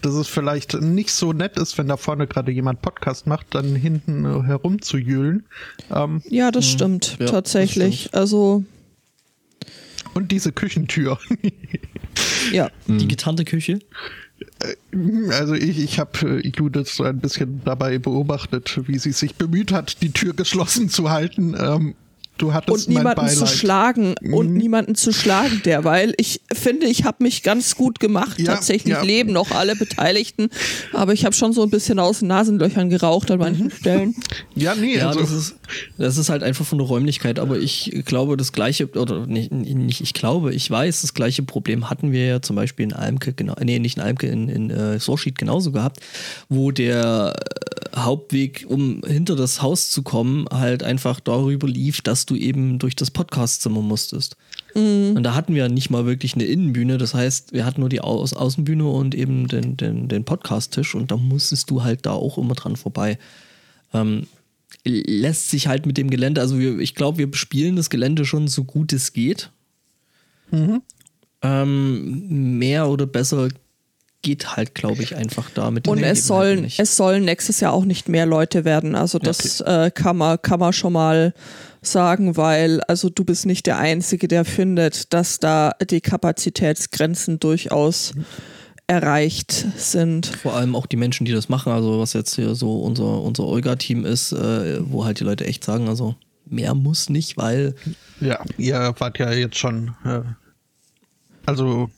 [0.00, 3.74] dass es vielleicht nicht so nett ist, wenn da vorne gerade jemand Podcast macht, dann
[3.74, 5.44] hinten äh, herumzujühlen.
[5.90, 7.94] Ähm, ja, das stimmt, ja, tatsächlich.
[7.94, 8.14] Das stimmt.
[8.14, 8.64] Also.
[10.14, 11.18] Und diese Küchentür.
[12.52, 12.70] ja.
[12.86, 13.80] Die getarnte Küche.
[14.60, 19.34] Äh, also ich, ich habe äh, Judith so ein bisschen dabei beobachtet, wie sie sich
[19.34, 21.54] bemüht hat, die Tür geschlossen zu halten.
[21.58, 21.94] Ähm,
[22.40, 24.32] Du hattest und niemanden zu schlagen mhm.
[24.32, 26.14] und niemanden zu schlagen derweil.
[26.16, 28.38] Ich finde, ich habe mich ganz gut gemacht.
[28.38, 29.02] Ja, Tatsächlich ja.
[29.02, 30.48] leben noch alle Beteiligten,
[30.94, 33.72] aber ich habe schon so ein bisschen aus den Nasenlöchern geraucht an manchen mhm.
[33.72, 34.14] Stellen.
[34.54, 35.20] Ja, nee, ja, also.
[35.20, 35.56] das, ist,
[35.98, 40.00] das ist halt einfach von der Räumlichkeit, aber ich glaube, das gleiche, oder nicht, nicht
[40.00, 43.54] ich glaube, ich weiß, das gleiche Problem hatten wir ja zum Beispiel in Almke, genau,
[43.62, 46.00] nee, nicht in Almke, in, in äh, Sorschied genauso gehabt,
[46.48, 47.34] wo der
[47.96, 52.94] Hauptweg, um hinter das Haus zu kommen, halt einfach darüber lief, dass du eben durch
[52.94, 54.36] das Podcastzimmer musstest.
[54.74, 55.16] Mhm.
[55.16, 58.00] Und da hatten wir nicht mal wirklich eine Innenbühne, das heißt, wir hatten nur die
[58.00, 62.38] Au Außenbühne und eben den, den, den Podcast-Tisch und da musstest du halt da auch
[62.38, 63.18] immer dran vorbei.
[63.92, 64.26] Ähm,
[64.84, 68.48] lässt sich halt mit dem Gelände, also wir, ich glaube, wir bespielen das Gelände schon
[68.48, 69.50] so gut es geht.
[70.50, 70.82] Mhm.
[71.42, 73.48] Ähm, mehr oder besser
[74.22, 76.78] geht halt, glaube ich, einfach da mit den Und es sollen, nicht.
[76.78, 78.94] es sollen nächstes Jahr auch nicht mehr Leute werden.
[78.94, 79.86] Also das okay.
[79.86, 81.32] äh, kann, man, kann man schon mal
[81.80, 88.12] sagen, weil also du bist nicht der Einzige, der findet, dass da die Kapazitätsgrenzen durchaus
[88.90, 90.26] erreicht sind.
[90.26, 93.44] Vor allem auch die Menschen, die das machen, also was jetzt hier so unser, unser
[93.44, 97.76] Olga-Team ist, äh, wo halt die Leute echt sagen, also mehr muss nicht, weil.
[98.20, 100.22] Ja, ihr wart ja jetzt schon, äh,
[101.46, 101.88] also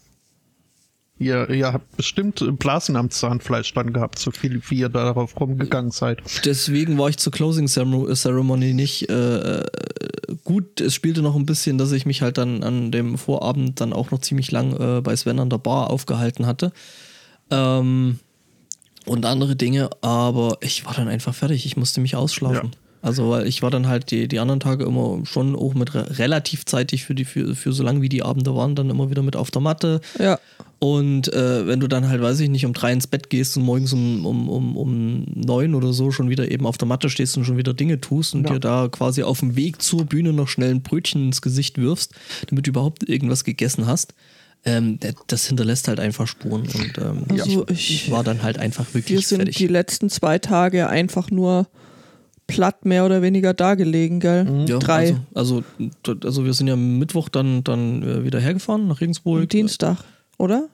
[1.23, 5.91] Ihr, ihr habt bestimmt Blasen am Zahnfleisch dann gehabt, so viel wie ihr darauf rumgegangen
[5.91, 6.20] seid.
[6.45, 9.62] Deswegen war ich zur Closing Ceremony nicht äh,
[10.45, 10.81] gut.
[10.81, 14.11] Es spielte noch ein bisschen, dass ich mich halt dann an dem Vorabend dann auch
[14.11, 16.73] noch ziemlich lang äh, bei Sven an der Bar aufgehalten hatte.
[17.51, 18.18] Ähm,
[19.07, 21.66] und andere Dinge, aber ich war dann einfach fertig.
[21.66, 22.70] Ich musste mich ausschlafen.
[22.73, 22.79] Ja.
[23.03, 26.18] Also, weil ich war dann halt die, die anderen Tage immer schon auch mit re
[26.18, 29.23] relativ zeitig für die, für, für so lange wie die Abende waren, dann immer wieder
[29.23, 30.01] mit auf der Matte.
[30.20, 30.39] Ja.
[30.83, 33.62] Und äh, wenn du dann halt, weiß ich nicht, um drei ins Bett gehst und
[33.62, 37.37] morgens um, um, um, um neun oder so schon wieder eben auf der Matte stehst
[37.37, 38.55] und schon wieder Dinge tust und Ja.
[38.55, 42.14] dir da quasi auf dem Weg zur Bühne noch schnell ein Brötchen ins Gesicht wirfst,
[42.49, 44.14] damit du überhaupt irgendwas gegessen hast,
[44.64, 46.62] ähm, das hinterlässt halt einfach Spuren.
[46.62, 49.57] Und ähm, Also ich, ich- war dann halt einfach Wir wirklich sind fertig.
[49.59, 51.68] die letzten zwei Tage einfach nur
[52.49, 54.66] platt mehr oder weniger dagelegen, gell?
[54.68, 55.16] ja, Drei.
[55.33, 55.62] Also,
[56.05, 59.49] also, also wir sind ja Mittwoch dann, dann äh, wieder hergefahren nach Regensburg.
[59.49, 59.99] Dienstag,
[60.39, 60.68] oder?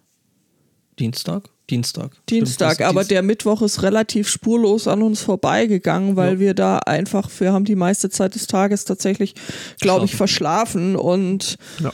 [0.98, 1.48] Dienstag?
[1.70, 2.12] Dienstag.
[2.28, 6.38] Dienstag, Stimmt, aber Dienst- der Mittwoch ist relativ spurlos an uns vorbeigegangen, weil Ja.
[6.40, 9.34] wir da einfach, wir haben die meiste Zeit des Tages tatsächlich,
[9.80, 11.92] glaube ich, verschlafen und Ja.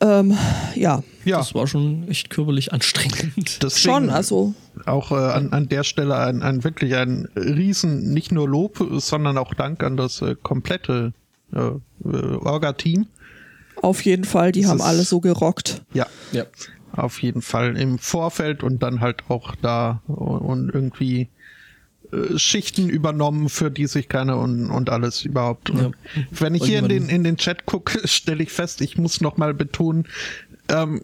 [0.00, 0.36] ähm,
[0.74, 3.58] ja, Ja, Das war schon echt körperlich anstrengend.
[3.62, 8.30] deswegen schon, also auch äh, an, an der Stelle ein, ein wirklich ein Riesen, nicht
[8.30, 11.12] nur Lob, sondern auch Dank an das äh, komplette
[11.52, 13.06] äh, äh, Orga-Team.
[13.86, 15.82] Auf jeden Fall, die Das haben alle so gerockt.
[15.94, 16.44] Ja, Ja.
[16.92, 21.28] auf jeden Fall im Vorfeld und dann halt auch da und irgendwie
[22.12, 25.70] äh, Schichten übernommen, für die sich keiner und, und alles überhaupt.
[25.70, 25.86] Ja.
[25.86, 25.96] Und
[26.30, 29.36] wenn ich hier in den, in den Chat gucke, stelle ich fest, ich muss noch
[29.36, 30.06] mal betonen,
[30.68, 31.02] ähm,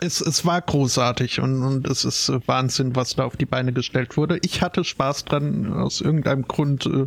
[0.00, 4.16] es, es war großartig und, und es ist Wahnsinn, was da auf die Beine gestellt
[4.16, 4.38] wurde.
[4.42, 7.06] Ich hatte Spaß dran, aus irgendeinem Grund äh,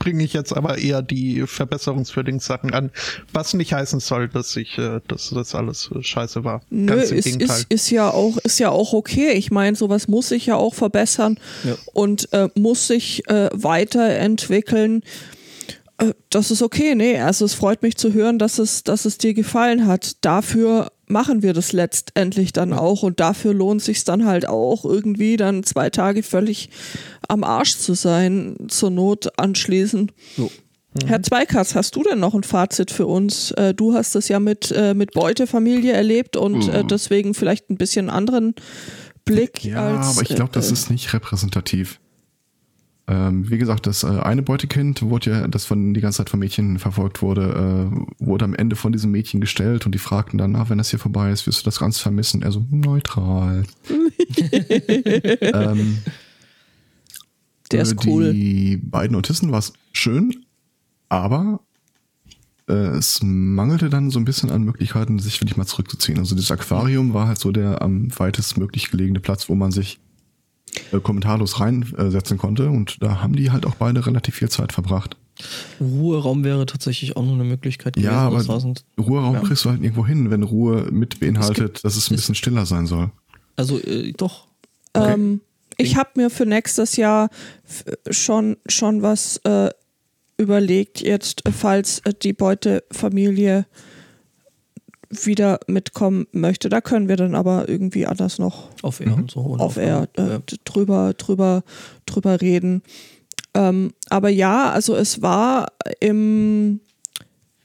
[0.00, 2.90] bringe ich jetzt aber eher die verbesserungswürdigen Sachen an,
[3.32, 6.62] was nicht heißen soll, dass ich, äh, dass das alles äh, scheiße war.
[6.70, 7.56] Nö, Ganz im ist, Gegenteil.
[7.58, 9.30] ist, ist ja auch, ist ja auch okay.
[9.34, 11.76] Ich meine, sowas muss sich ja auch verbessern Ja.
[11.92, 15.02] und äh, muss sich äh, weiterentwickeln.
[15.98, 17.18] Äh, das ist okay, nee.
[17.20, 20.16] Also es freut mich zu hören, dass es, dass es dir gefallen hat.
[20.24, 25.36] Dafür machen wir das letztendlich dann auch und dafür lohnt sich dann halt auch irgendwie
[25.36, 26.70] dann zwei Tage völlig
[27.28, 30.12] am Arsch zu sein, zur Not anschließend.
[30.36, 30.50] So.
[31.06, 33.52] Herr Zweikatz, hast du denn noch ein Fazit für uns?
[33.52, 36.88] Äh, du hast es ja mit, äh, mit Beutefamilie erlebt und äh, Mhm.
[36.88, 38.54] deswegen vielleicht ein bisschen anderen
[39.24, 40.16] Blick Ja, als.
[40.18, 41.99] aber ich glaube, das äh, ist nicht repräsentativ.
[43.10, 46.38] Ähm, wie gesagt, das äh, eine Beutekind wurde ja, das von die ganze Zeit von
[46.38, 50.52] Mädchen verfolgt wurde, äh, wurde am Ende von diesem Mädchen gestellt und die fragten dann,
[50.52, 52.42] na, wenn das hier vorbei ist, wirst du das ganz vermissen?
[52.42, 53.64] Er so, neutral.
[55.40, 55.98] ähm,
[57.72, 58.32] Der ist cool.
[58.32, 60.46] Die beiden Autisten war es schön,
[61.08, 61.58] aber
[62.68, 66.20] äh, es mangelte dann so ein bisschen an Möglichkeiten, sich wirklich mal zurückzuziehen.
[66.20, 69.98] Also dieses Aquarium war halt so der am weitest möglich gelegene Platz, wo man sich
[70.92, 75.16] äh, kommentarlos reinsetzen konnte und da haben die halt auch beide relativ viel Zeit verbracht.
[75.80, 78.10] Ruheraum wäre tatsächlich auch noch eine Möglichkeit gewesen.
[78.12, 78.42] Ja, aber
[78.98, 79.40] Ruheraum Ja.
[79.40, 82.66] kriegst du halt irgendwo hin, wenn Ruhe mit beinhaltet, dass es ein es- bisschen stiller
[82.66, 83.10] sein soll.
[83.56, 84.46] also äh, doch.
[84.94, 85.40] Ähm,
[85.78, 87.30] ich habe mir für nächstes Jahr
[87.66, 89.70] f- schon, schon was äh,
[90.36, 93.64] überlegt, jetzt, äh, falls äh, die Beutefamilie
[95.10, 96.68] wieder mitkommen möchte.
[96.68, 99.40] Da können wir dann aber irgendwie anders noch Auf Air und so.
[99.40, 100.40] und auf Air äh, ja.
[100.64, 101.62] drüber, drüber,
[102.06, 102.82] drüber reden.
[103.54, 106.80] Ähm, aber ja, also es war im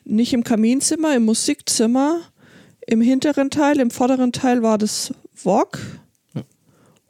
[0.04, 2.20] nicht im Kaminzimmer, im Musikzimmer,
[2.88, 5.80] im hinteren Teil, im vorderen Teil war das Wok.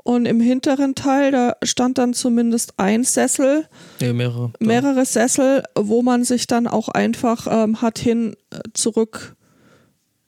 [0.07, 3.67] Und im hinteren Teil, da stand dann zumindest ein Sessel,
[3.99, 4.53] Nee, mehrere.
[4.59, 8.59] Mehrere Sessel, wo man sich dann auch einfach ähm, hat hin äh,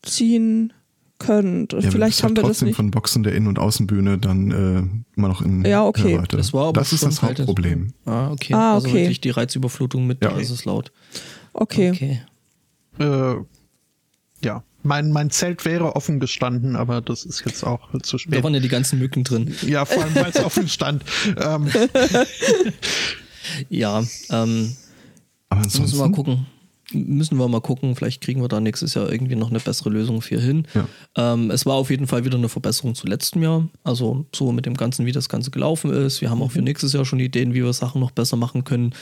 [0.08, 0.74] zurückziehen
[1.20, 1.68] können.
[1.72, 2.76] Ja, Vielleicht du haben wir halt das trotzdem nicht.
[2.76, 6.14] von Boxen der Innen- und Außenbühne dann äh, immer noch in Ja, okay.
[6.14, 6.38] Hörweite.
[6.38, 7.94] Das war aber das ist schon das halt Hauptproblem.
[8.06, 8.54] Ah, okay.
[8.54, 8.98] Ah, Also okay.
[9.02, 10.30] wirklich die Reizüberflutung mit, Ja.
[10.32, 10.92] da ist es laut.
[11.54, 11.90] Okay.
[11.92, 12.22] Okay.
[13.00, 13.36] Äh,
[14.46, 18.44] ja, mein, mein Zelt wäre offen gestanden, aber das ist jetzt auch zu Da spät.
[18.44, 19.56] waren ja die ganzen Mücken drin.
[19.66, 21.04] Ja, vor allem, weil es offen stand.
[21.38, 21.68] Ähm,
[23.70, 24.00] Ja,
[24.30, 24.76] ähm,
[25.50, 26.46] Aber müssen wir mal ansonsten, gucken.
[26.94, 27.96] Müssen wir mal gucken.
[27.96, 30.66] Vielleicht kriegen wir da nächstes Jahr irgendwie noch eine bessere Lösung für hin.
[30.74, 30.88] Ja.
[31.34, 33.68] Ähm, es war auf jeden Fall wieder eine Verbesserung zu letztem Jahr.
[33.84, 36.22] Also so mit dem Ganzen, wie das Ganze gelaufen ist.
[36.22, 38.94] Wir haben auch für nächstes Jahr schon Ideen, wie wir Sachen noch besser machen können.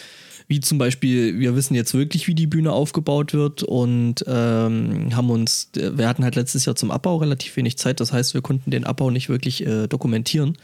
[0.48, 5.30] Wie zum Beispiel, wir wissen jetzt wirklich, wie die Bühne aufgebaut wird und ähm, haben
[5.30, 8.00] uns, wir hatten halt letztes Jahr zum Abbau relativ wenig Zeit.
[8.00, 10.58] Das heißt, wir konnten den Abbau nicht wirklich äh, dokumentieren.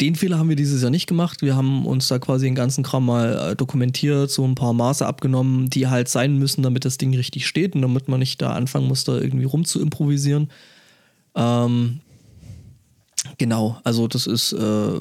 [0.00, 1.40] Den Fehler haben wir dieses Jahr nicht gemacht.
[1.40, 5.06] Wir haben uns da quasi den ganzen Kram mal äh, dokumentiert, so ein paar Maße
[5.06, 8.52] abgenommen, die halt sein müssen, damit das Ding richtig steht und damit man nicht da
[8.52, 10.50] anfangen muss, da irgendwie rum zu improvisieren.
[11.34, 12.00] Ähm,
[13.38, 15.00] genau, also das ist äh,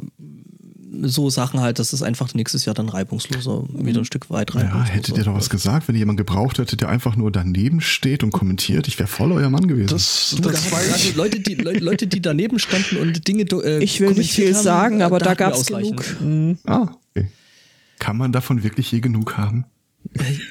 [1.03, 4.61] so Sachen halt, dass es einfach nächstes Jahr dann reibungsloser wieder ein Stück weit Ja,
[4.61, 7.81] reibungsloser hättet ihr doch was gesagt, wenn ihr jemanden gebraucht hättet, der einfach nur daneben
[7.81, 8.87] steht und kommentiert.
[8.87, 9.87] Ich wäre voll euer Mann gewesen.
[9.89, 11.11] Das, da das hat- war also.
[11.15, 15.19] Leute, die, Leute, die daneben standen und Dinge äh, Ich will nicht viel sagen, aber
[15.19, 16.19] da wir gab's ausreichend.
[16.19, 16.57] genug.
[16.65, 17.27] ah, okay.
[17.99, 19.65] Kann man davon wirklich je genug haben?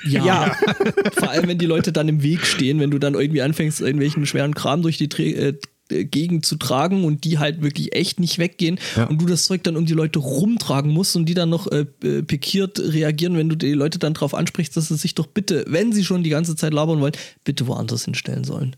[0.04, 0.24] Ja.
[0.24, 0.56] Ja.
[1.14, 4.26] Vor allem, wenn die Leute dann im Weg stehen, wenn du dann irgendwie anfängst, irgendwelchen
[4.26, 5.58] schweren Kram durch die Trä äh,
[5.88, 9.04] Gegend zu tragen und die halt wirklich echt nicht weggehen Ja.
[9.04, 11.84] und du das Zeug dann um die Leute rumtragen musst und die dann noch äh,
[12.02, 15.64] äh, pikiert reagieren, wenn du die Leute dann darauf ansprichst, dass sie sich doch bitte,
[15.68, 17.12] wenn sie schon die ganze Zeit labern wollen,
[17.44, 18.76] bitte woanders hinstellen sollen.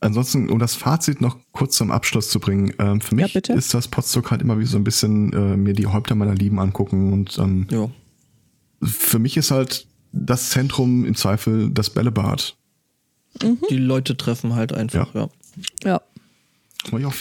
[0.00, 3.54] Ansonsten, um das Fazit noch kurz zum Abschluss zu bringen, ähm, für Ja, mich bitte.
[3.54, 6.60] ist das Potsdok halt immer wie so ein bisschen äh, mir die Häupter meiner Lieben
[6.60, 7.90] angucken und ähm, Ja.
[8.82, 12.54] für mich ist halt das Zentrum im Zweifel das Bällebad.
[13.70, 15.28] Die Leute treffen halt einfach, ja.
[15.84, 16.00] Ja.
[16.90, 17.14] Wo ich auch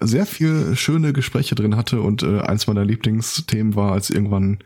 [0.00, 4.58] sehr viel schöne Gespräche drin hatte und äh, eins meiner Lieblingsthemen war, als irgendwann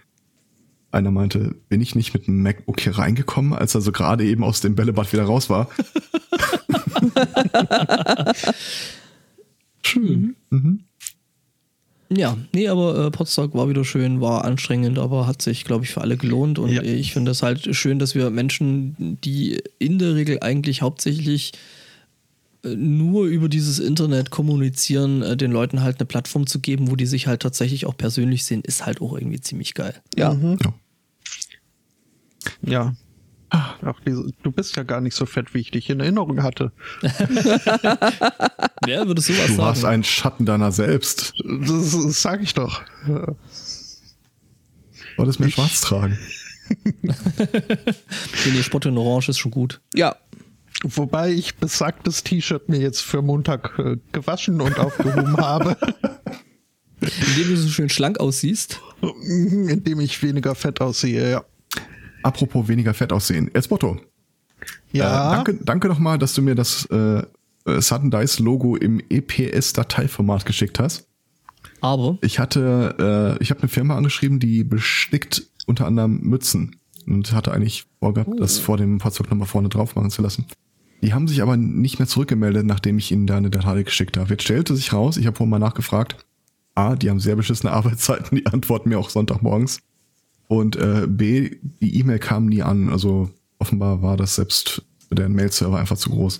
[0.93, 4.45] einer meinte, bin ich nicht mit dem MacBook hier reingekommen, als er so gerade eben
[4.45, 5.69] aus dem Bällebad wieder raus war.
[9.83, 10.37] Schön.
[10.51, 10.81] Mhm.
[12.11, 15.91] Ja, nee, aber äh, Potsdok war wieder schön, war anstrengend, aber hat sich, glaube ich,
[15.91, 16.59] für alle gelohnt.
[16.59, 16.83] Und Ja.
[16.83, 21.53] ich finde es halt schön, dass wir Menschen, die in der Regel eigentlich hauptsächlich
[22.65, 27.07] nur über dieses Internet kommunizieren, äh, den Leuten halt eine Plattform zu geben, wo die
[27.07, 29.95] sich halt tatsächlich auch persönlich sehen, ist halt auch irgendwie ziemlich geil.
[30.17, 30.33] Ja.
[30.33, 30.57] Ja.
[32.63, 32.95] Ja.
[33.51, 33.79] Ach,
[34.43, 36.73] du bist ja gar nicht so fett, wie ich dich in Erinnerung hatte.
[38.85, 39.95] Wer würde sowas Du warst sagen?
[39.95, 41.35] ein Schatten deiner selbst.
[41.61, 42.83] Das, das sag ich doch.
[45.17, 46.19] Wolltest mehr schwarz tragen.
[47.03, 47.13] Nee,
[48.53, 49.83] nee, Spott in Orange ist schon gut.
[49.95, 50.17] Ja.
[50.85, 55.77] Wobei ich besagtes T-Shirt mir jetzt für Montag äh, gewaschen und aufgehoben habe,
[57.01, 58.81] Indem du so schön schlank aussiehst.
[59.31, 61.31] indem ich weniger fett aussehe.
[61.31, 61.45] Ja.
[62.23, 63.51] Apropos weniger Fett aussehen.
[63.55, 64.01] Esbotto.
[64.93, 65.33] Ja.
[65.33, 67.23] Äh, danke, danke nochmal, dass du mir das äh,
[67.67, 71.07] äh, Sudden Dice Logo im EPS-Dateiformat geschickt hast.
[71.81, 76.77] Aber Ich hatte, äh, ich habe eine Firma angeschrieben, die bestickt unter anderem Mützen
[77.07, 80.47] und hatte eigentlich vorgehabt, das vor dem Fahrzeug nochmal vorne drauf machen zu lassen.
[81.03, 84.31] Die haben sich aber nicht mehr zurückgemeldet, nachdem ich ihnen da eine Datei geschickt habe.
[84.31, 86.25] Jetzt stellte sich raus, ich habe vorhin mal nachgefragt,
[86.75, 89.81] A, die haben sehr beschissene Arbeitszeiten, die antworten mir auch Sonntagmorgens.
[90.49, 92.91] Und äh, B, die E-Mail kam nie an.
[92.91, 96.39] Also offenbar war das selbst für den Mail-Server einfach zu groß.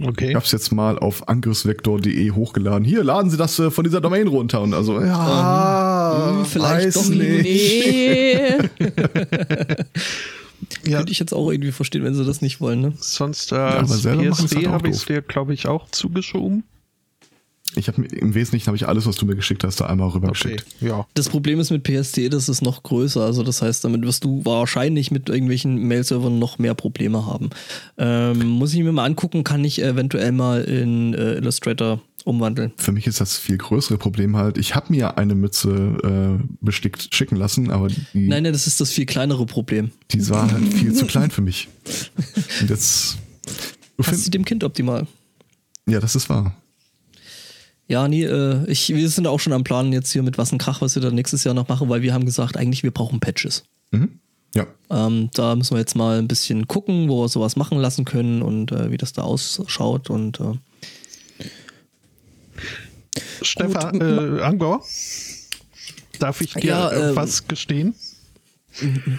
[0.00, 0.30] Okay.
[0.30, 2.84] Ich hab's jetzt mal auf angriffsvektor.de hochgeladen.
[2.84, 4.62] Hier, laden Sie das äh, von dieser Domain runter.
[4.62, 7.42] Und also, ja, hm, vielleicht weiß doch nicht.
[7.44, 8.58] Nee.
[10.86, 12.92] Ja, könnte ich jetzt auch irgendwie verstehen, wenn sie das nicht wollen, ne?
[12.98, 16.64] sonst äh, als halt PSD habe ich es dir, glaube ich, auch zugeschoben.
[17.74, 20.66] Ich habe im Wesentlichen habe ich alles, was du mir geschickt hast, da einmal rübergeschickt.
[20.80, 21.06] Ja.
[21.14, 23.22] Das Problem ist mit PST, das ist noch größer.
[23.22, 27.50] Also das heißt, damit wirst du wahrscheinlich mit irgendwelchen Mail-Servern noch mehr Probleme haben.
[27.96, 32.72] Ähm, muss ich mir mal angucken, kann ich eventuell mal in äh, Illustrator umwandeln.
[32.76, 34.58] Für mich ist das viel größere Problem halt.
[34.58, 38.80] Ich habe mir eine Mütze äh, bestickt schicken lassen, aber die, Nein, nein, das ist
[38.80, 39.90] das viel kleinere Problem.
[40.10, 41.68] die war halt viel zu klein für mich.
[42.60, 43.18] Und jetzt,
[43.96, 45.06] du Passt sie dem Kind optimal.
[45.86, 46.54] ja, das ist wahr.
[47.88, 50.58] Ja, nee, äh, ich, wir sind auch schon am Plan jetzt hier mit was ein
[50.58, 53.20] Krach, was wir dann nächstes Jahr noch machen, weil wir haben gesagt, eigentlich wir brauchen
[53.20, 53.64] Patches.
[53.90, 54.18] Mhm.
[54.54, 58.04] Ja, Ähm, da müssen wir jetzt mal ein bisschen gucken, wo wir sowas machen lassen
[58.04, 60.52] können und äh, wie das da ausschaut und äh,
[63.42, 64.84] Stefan, äh, Angor,
[66.18, 67.94] darf ich dir Ja, äh, ähm, was gestehen?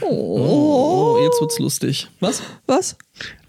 [0.02, 2.10] oh, jetzt wird's lustig.
[2.20, 2.42] Was?
[2.66, 2.96] Was?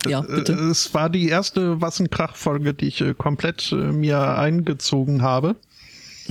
[0.07, 0.53] Ja, Äh, bitte.
[0.53, 5.57] Es war die erste Wassenkrach-Folge, die ich äh, komplett äh, mir eingezogen habe.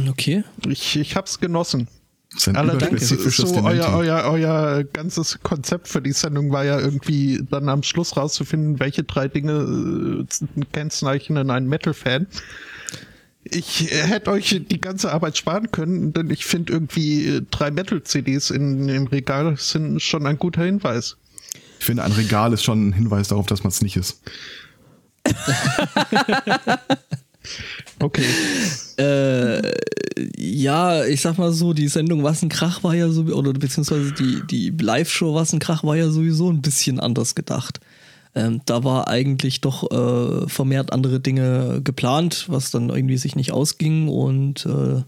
[0.08, 0.44] Okay.
[0.68, 1.88] Ich, ich hab's genossen.
[2.54, 7.84] Allerdings so euer, euer, euer ganzes Konzept für die Sendung war ja irgendwie dann am
[7.84, 12.28] Schluss rauszufinden, welche drei Dinge äh, kennzeichnen einen Metal-Fan.
[13.44, 17.72] Ich äh, hätte euch die ganze Arbeit sparen können, denn ich finde irgendwie äh, drei
[17.72, 21.18] Metal-CDs in, im Regal sind schon ein guter Hinweis.
[21.80, 24.22] Ich finde, ein Regal ist schon ein Hinweis darauf, dass man es nicht ist.
[28.00, 28.26] Okay.
[28.98, 29.72] Äh,
[30.38, 34.12] ja, ich sag mal so, die Sendung Was ein Krach war ja so, oder beziehungsweise
[34.12, 37.80] die, die Live-Show Was ein Krach war ja sowieso ein bisschen anders gedacht.
[38.36, 43.52] Ähm, da war eigentlich doch äh, vermehrt andere Dinge geplant, was dann irgendwie sich nicht
[43.52, 45.04] ausging und äh,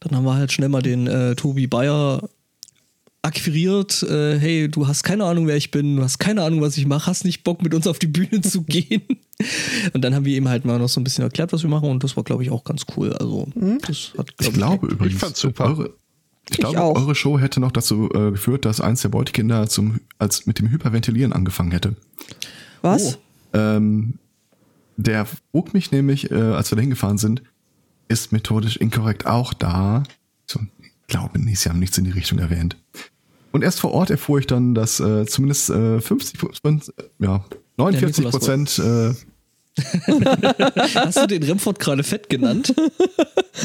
[0.00, 2.28] dann haben wir halt schnell mal den äh, Tobi Bayer
[3.22, 6.76] akquiriert, äh, hey, du hast keine Ahnung, wer ich bin, du hast keine Ahnung, was
[6.76, 9.02] ich mache, hast nicht Bock, mit uns auf die Bühne zu gehen.
[9.92, 11.88] Und dann haben wir ihm halt mal noch so ein bisschen erklärt, was wir machen
[11.88, 13.12] und das war, glaube ich, auch ganz cool.
[13.12, 15.66] Also, das hat, Ich glaub glaube übrigens, fand's super.
[15.66, 15.94] Eure,
[16.50, 20.46] Ich glaube, eure Show hätte noch dazu äh, geführt, dass eins der Beutekinder zum, als
[20.46, 21.96] mit dem Hyperventilieren angefangen hätte.
[22.82, 23.16] Was?
[23.52, 23.58] Oh.
[23.58, 24.18] Ähm,
[24.96, 27.42] der frug mich nämlich, äh, als wir da hingefahren sind,
[28.08, 30.02] ist methodisch inkorrekt auch da.
[30.46, 32.76] So, ich glaube, nee, sie haben nichts in die Richtung erwähnt.
[33.52, 37.44] Und erst vor Ort erfuhr ich dann, dass äh, zumindest äh, 50 Prozent, ja,
[37.76, 38.78] 49 Prozent.
[38.78, 39.14] Äh,
[40.94, 42.74] Hast du den Remford gerade fett genannt?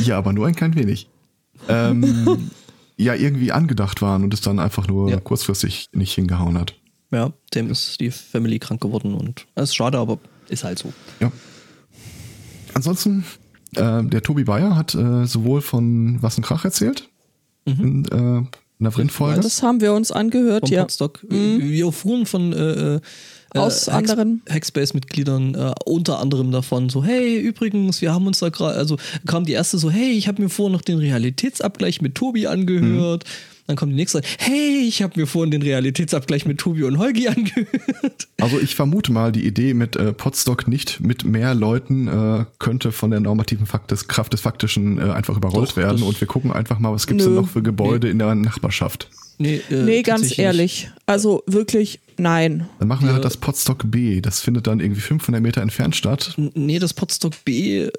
[0.04, 1.10] ja, aber nur ein klein wenig.
[1.68, 2.50] Ähm,
[2.98, 5.20] ja, irgendwie angedacht waren und es dann einfach nur ja.
[5.20, 6.74] kurzfristig nicht hingehauen hat.
[7.12, 10.20] Ja, dem ist die Family krank geworden und das ist schade, aber
[10.50, 10.92] ist halt so.
[11.20, 11.32] Ja.
[12.74, 13.24] Ansonsten,
[13.76, 17.10] äh, der Tobi Bayer hat äh, sowohl von Was ein Krach erzählt,
[17.66, 17.84] mhm.
[17.84, 19.42] in, äh, in der Printfolge.
[19.42, 20.82] Das haben wir uns angehört, ja.
[20.82, 21.24] Podstock.
[21.30, 21.60] Mhm.
[21.62, 23.00] Wir erfuhren von äh, äh
[23.54, 28.50] aus äh, anderen Hackspace-Mitgliedern, äh, unter anderem davon, so, hey, übrigens, wir haben uns da
[28.50, 32.16] gerade, also kam die erste so, hey, ich habe mir vorhin noch den Realitätsabgleich mit
[32.16, 33.24] Tobi angehört.
[33.24, 33.57] Mhm.
[33.68, 37.28] Dann kommt die nächste, hey, ich habe mir vorhin den Realitätsabgleich mit Tobi und Holgi
[37.28, 38.30] angehört.
[38.40, 42.94] Also ich vermute mal, die Idee mit äh, Podstock nicht mit mehr Leuten äh, könnte
[42.94, 46.28] von der normativen Fakt des, Kraft des Faktischen äh, einfach überrollt Doch, werden und wir
[46.28, 48.12] gucken einfach mal, was gibt's denn noch für Gebäude nee.
[48.12, 49.10] in der Nachbarschaft.
[49.38, 50.90] Nee, äh, nee ganz ehrlich.
[51.06, 52.70] Also wirklich, nein.
[52.80, 54.22] Dann machen wir halt das Podstock B.
[54.22, 56.34] Das findet dann irgendwie 500 Meter entfernt statt.
[56.56, 57.92] Nee, das Podstock B äh,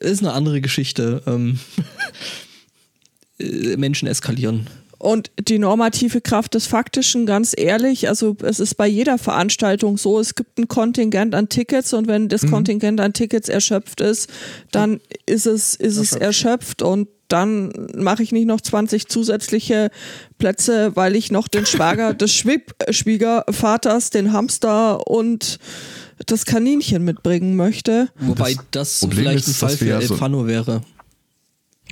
[0.00, 1.22] ist eine andere Geschichte.
[1.26, 1.58] Ähm
[3.38, 4.68] äh, Menschen eskalieren.
[4.98, 10.18] Und die normative Kraft des Faktischen, ganz ehrlich, also es ist bei jeder Veranstaltung so,
[10.18, 12.50] es gibt ein Kontingent an Tickets und wenn das mhm.
[12.50, 14.30] Kontingent an Tickets erschöpft ist,
[14.72, 19.90] dann ist es, ist es erschöpft und dann mache ich nicht noch 20 zusätzliche
[20.38, 25.58] Plätze, weil ich noch den Schwager des Schwib Schwiegervaters, den Hamster und
[26.24, 28.08] das Kaninchen mitbringen möchte.
[28.18, 30.82] Wobei das, das vielleicht ist, ein Fall für El Fano wäre.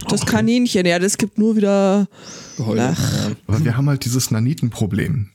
[0.09, 0.33] Das okay.
[0.33, 2.09] Kaninchen, ja, das gibt nur wieder.
[2.57, 2.97] Geheule.
[3.47, 5.31] Aber wir haben halt dieses Nanitenproblem.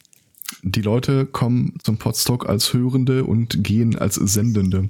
[0.63, 4.89] Die Leute kommen zum Podstock als Hörende und gehen als Sendende.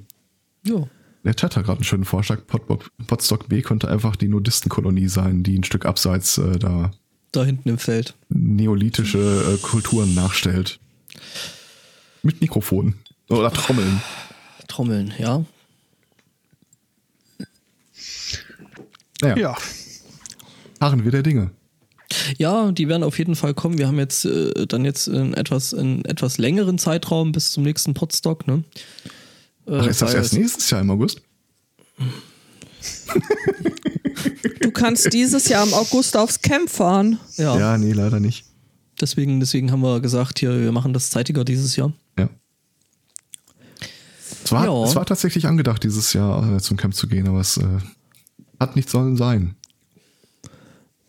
[0.66, 0.88] Ja.
[1.24, 2.40] Der Chat hat gerade einen schönen Vorschlag.
[3.06, 6.92] Podstock B könnte einfach die Nudistenkolonie sein, die ein Stück abseits äh, da.
[7.32, 8.14] Da hinten im Feld.
[8.28, 9.18] Neolithische
[9.54, 10.80] äh, Kulturen nachstellt.
[12.22, 12.94] Mit Mikrofonen.
[13.28, 14.02] Oder Trommeln.
[14.66, 15.44] Trommeln, ja.
[19.22, 19.36] Naja.
[19.36, 19.56] Ja.
[20.80, 21.50] Harren wir der Dinge.
[22.38, 23.78] Ja, die werden auf jeden Fall kommen.
[23.78, 27.94] Wir haben jetzt äh, dann jetzt in etwas, in etwas längeren Zeitraum bis zum nächsten
[27.94, 28.64] Podstock, ne?
[29.66, 31.22] Äh, Ach, ist das erst nächstes Jahr im August?
[34.60, 37.18] Du kannst dieses Jahr im August aufs Camp fahren.
[37.36, 38.44] Ja, ja nee, leider nicht.
[39.00, 41.92] Deswegen, deswegen haben wir gesagt, hier, wir machen das zeitiger dieses Jahr.
[42.18, 42.28] Ja.
[44.44, 44.84] Es war, ja.
[44.84, 47.66] es war tatsächlich angedacht, dieses Jahr äh, zum Camp zu gehen, aber es äh,
[48.60, 49.56] hat nicht sollen sein.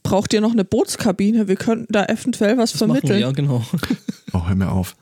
[0.04, 1.48] Braucht ihr noch eine Bootskabine?
[1.48, 3.14] Wir könnten da eventuell was das vermitteln.
[3.14, 3.64] Wir, ja, genau.
[4.34, 4.96] oh, hör mir auf.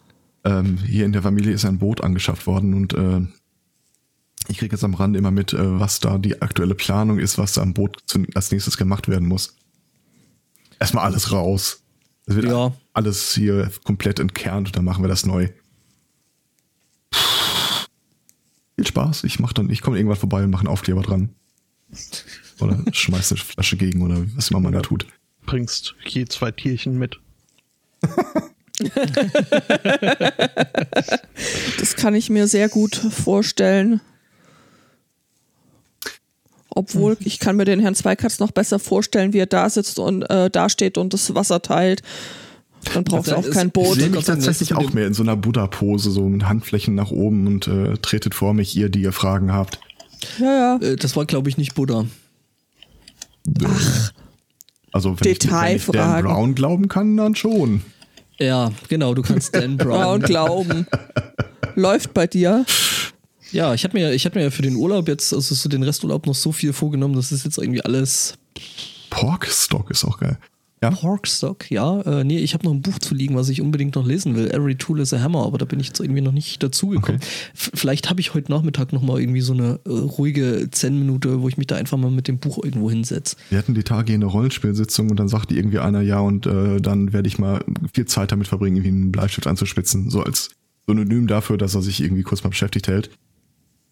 [0.44, 3.22] Ähm, hier in der Familie ist ein Boot angeschafft worden und äh,
[4.48, 7.54] ich kriege jetzt am Rand immer mit, äh, was da die aktuelle Planung ist, was
[7.54, 9.56] da am Boot zu, als nächstes gemacht werden muss.
[10.80, 11.84] Erstmal alles raus.
[12.26, 12.74] Es wird ja.
[12.94, 15.50] alles hier komplett entkernt und dann machen wir das neu.
[18.76, 19.24] Viel Spaß.
[19.26, 21.30] Ich mach dann, ich komme irgendwann vorbei und mache einen Aufkleber dran.
[22.60, 25.06] Oder schmeißt eine Flasche gegen oder was immer man da tut.
[25.46, 27.20] Bringst je zwei Tierchen mit.
[31.80, 34.02] das kann ich mir sehr gut vorstellen.
[36.70, 40.22] Obwohl, ich kann mir den Herrn Zweikatz noch besser vorstellen, wie er da sitzt und
[40.30, 42.04] äh, da steht und das Wasser teilt.
[42.94, 43.98] Dann braucht er auch kein Boot.
[43.98, 47.48] Ich sehe mich tatsächlich auch mehr in so einer Buddha-Pose, so mit Handflächen nach oben
[47.48, 49.80] und äh, tretet vor mich, ihr, die ihr Fragen habt.
[50.38, 50.88] Ja, ja.
[50.88, 52.06] Äh, das war, glaube ich, nicht Buddha.
[53.66, 54.12] Ach.
[54.92, 57.82] Also, wenn ich, wenn ich Dan Brown glauben kann, dann schon.
[58.40, 60.88] Ja, genau, du kannst Dan Brown glauben.
[61.76, 62.66] Läuft bei dir.
[63.52, 66.26] Ja, ich hatte mir, ich mir ja für den Urlaub jetzt, also so den Resturlaub
[66.26, 68.34] noch so viel vorgenommen, das ist jetzt irgendwie alles.
[69.10, 70.38] Porkstock ist auch geil.
[70.82, 70.92] Ja?
[70.92, 72.02] Porkstock, ja.
[72.02, 74.50] Äh, nee, ich habe noch ein Buch zu liegen, was ich unbedingt noch lesen will.
[74.52, 77.20] Every Tool is a Hammer, aber da bin ich jetzt irgendwie noch nicht dazugekommen.
[77.22, 77.30] Okay.
[77.54, 81.58] Vielleicht habe ich heute Nachmittag noch mal irgendwie so eine äh, ruhige Zen-Minute, wo ich
[81.58, 83.36] mich da einfach mal mit dem Buch irgendwo hinsetze.
[83.50, 86.80] Wir hatten die Tage hier eine Rollenspielsitzung und dann sagte irgendwie einer ja und äh,
[86.80, 87.64] dann werde ich mal
[87.94, 90.52] viel Zeit damit verbringen, irgendwie einen Bleistift anzuspitzen, so als
[90.88, 93.10] Synonym dafür, dass er sich irgendwie kurz mal beschäftigt hält.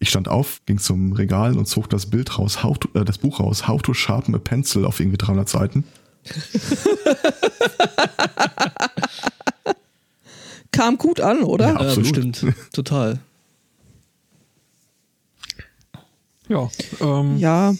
[0.00, 3.18] Ich stand auf, ging zum Regal und zog das Bild raus, how to, äh, das
[3.18, 5.84] Buch raus, How to Sharpen a Pencil auf irgendwie 300 Seiten.
[10.72, 11.68] Kam gut an, oder?
[11.68, 12.14] Ja, absolut.
[12.14, 12.44] bestimmt.
[12.72, 13.20] Total.
[16.48, 16.70] Ja.
[17.00, 17.38] Ähm.
[17.38, 17.74] Ja.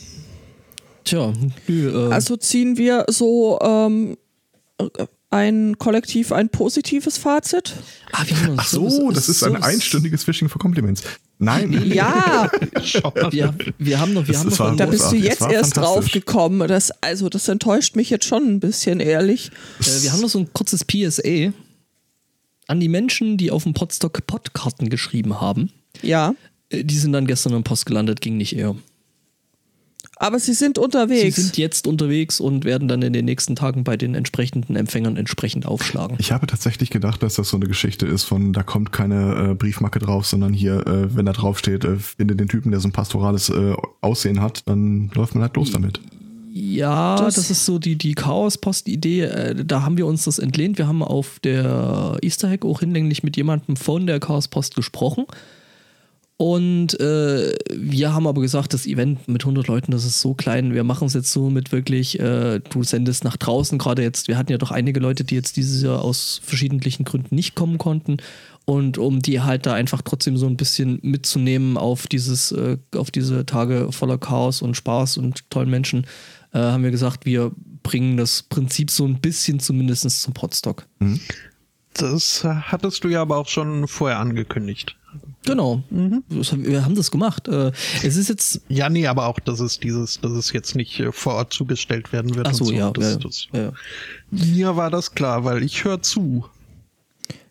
[1.04, 1.32] Tja,
[1.68, 2.12] äh.
[2.12, 4.18] also ziehen wir so ähm,
[4.78, 7.74] äh, ein Kollektiv ein positives Fazit?
[8.12, 11.02] Ah, wir haben uns Ach so, das ist ein einstündiges Phishing for Compliments.
[11.38, 11.72] Nein.
[11.92, 12.50] Ja,
[13.30, 16.10] Wir, wir haben noch, wir Das- haben das noch da bist du jetzt erst drauf
[16.10, 16.66] gekommen.
[16.66, 19.50] Das, also, das enttäuscht mich jetzt schon ein bisschen, ehrlich.
[19.80, 21.52] Äh, wir haben noch so ein kurzes PSA
[22.66, 25.70] an die Menschen, die auf dem Podstock Podkarten geschrieben haben.
[26.02, 26.34] Ja,
[26.70, 28.74] Äh, Die sind dann gestern im Post gelandet, ging nicht eher.
[30.20, 31.36] Aber sie sind Sie unterwegs.
[31.36, 35.66] sind jetzt unterwegs und werden dann in den nächsten Tagen bei den entsprechenden Empfängern entsprechend
[35.66, 36.16] aufschlagen.
[36.20, 39.54] Ich habe tatsächlich gedacht, dass das so eine Geschichte ist von, da kommt keine äh,
[39.54, 42.88] Briefmarke drauf, sondern hier, äh, wenn da drauf steht, äh, finde den Typen, der so
[42.88, 46.00] ein pastorales äh, Aussehen hat, dann läuft man halt los damit.
[46.50, 49.20] Ja, das, Das- ist so die, die Chaos-Post-Idee.
[49.22, 50.78] Äh, da haben wir uns das entlehnt.
[50.78, 55.26] Wir haben auf der Easter Hack auch hinlänglich mit jemandem von der Chaos-Post gesprochen.
[56.40, 60.72] Und äh, wir haben aber gesagt, das Event mit 100 Leuten, das ist so klein.
[60.72, 63.76] Wir machen es jetzt so mit wirklich, äh, du sendest nach draußen.
[63.76, 67.34] Gerade jetzt, wir hatten ja doch einige Leute, die jetzt dieses Jahr aus verschiedenen Gründen
[67.34, 68.18] nicht kommen konnten.
[68.66, 73.10] Und um die halt da einfach trotzdem so ein bisschen mitzunehmen auf dieses, äh, auf
[73.10, 76.06] diese Tage voller Chaos und Spaß und tollen Menschen,
[76.52, 77.50] äh, haben wir gesagt, wir
[77.82, 80.86] bringen das Prinzip so ein bisschen zumindest zum Podstock.
[81.94, 84.97] Das äh, hattest du ja aber auch schon vorher angekündigt.
[85.44, 85.82] Genau.
[85.90, 87.48] Haben- Wir haben das gemacht.
[87.48, 88.60] Äh, Es ist jetzt.
[88.68, 92.12] Ja, nee, aber auch, dass es dieses, dass es jetzt nicht äh, vor Ort zugestellt
[92.12, 92.46] werden wird.
[92.48, 92.90] Ach so, und ja.
[92.90, 93.72] Das, ja, das, ja.
[94.30, 96.44] Mir war das klar, weil ich höre zu.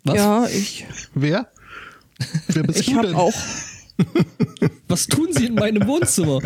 [0.03, 0.15] Was?
[0.15, 1.51] Ja, ich, Wer?
[2.49, 3.15] Wer bist ich du habe denn?
[3.15, 3.34] auch.
[4.88, 6.39] Was tun Sie in meinem Wohnzimmer?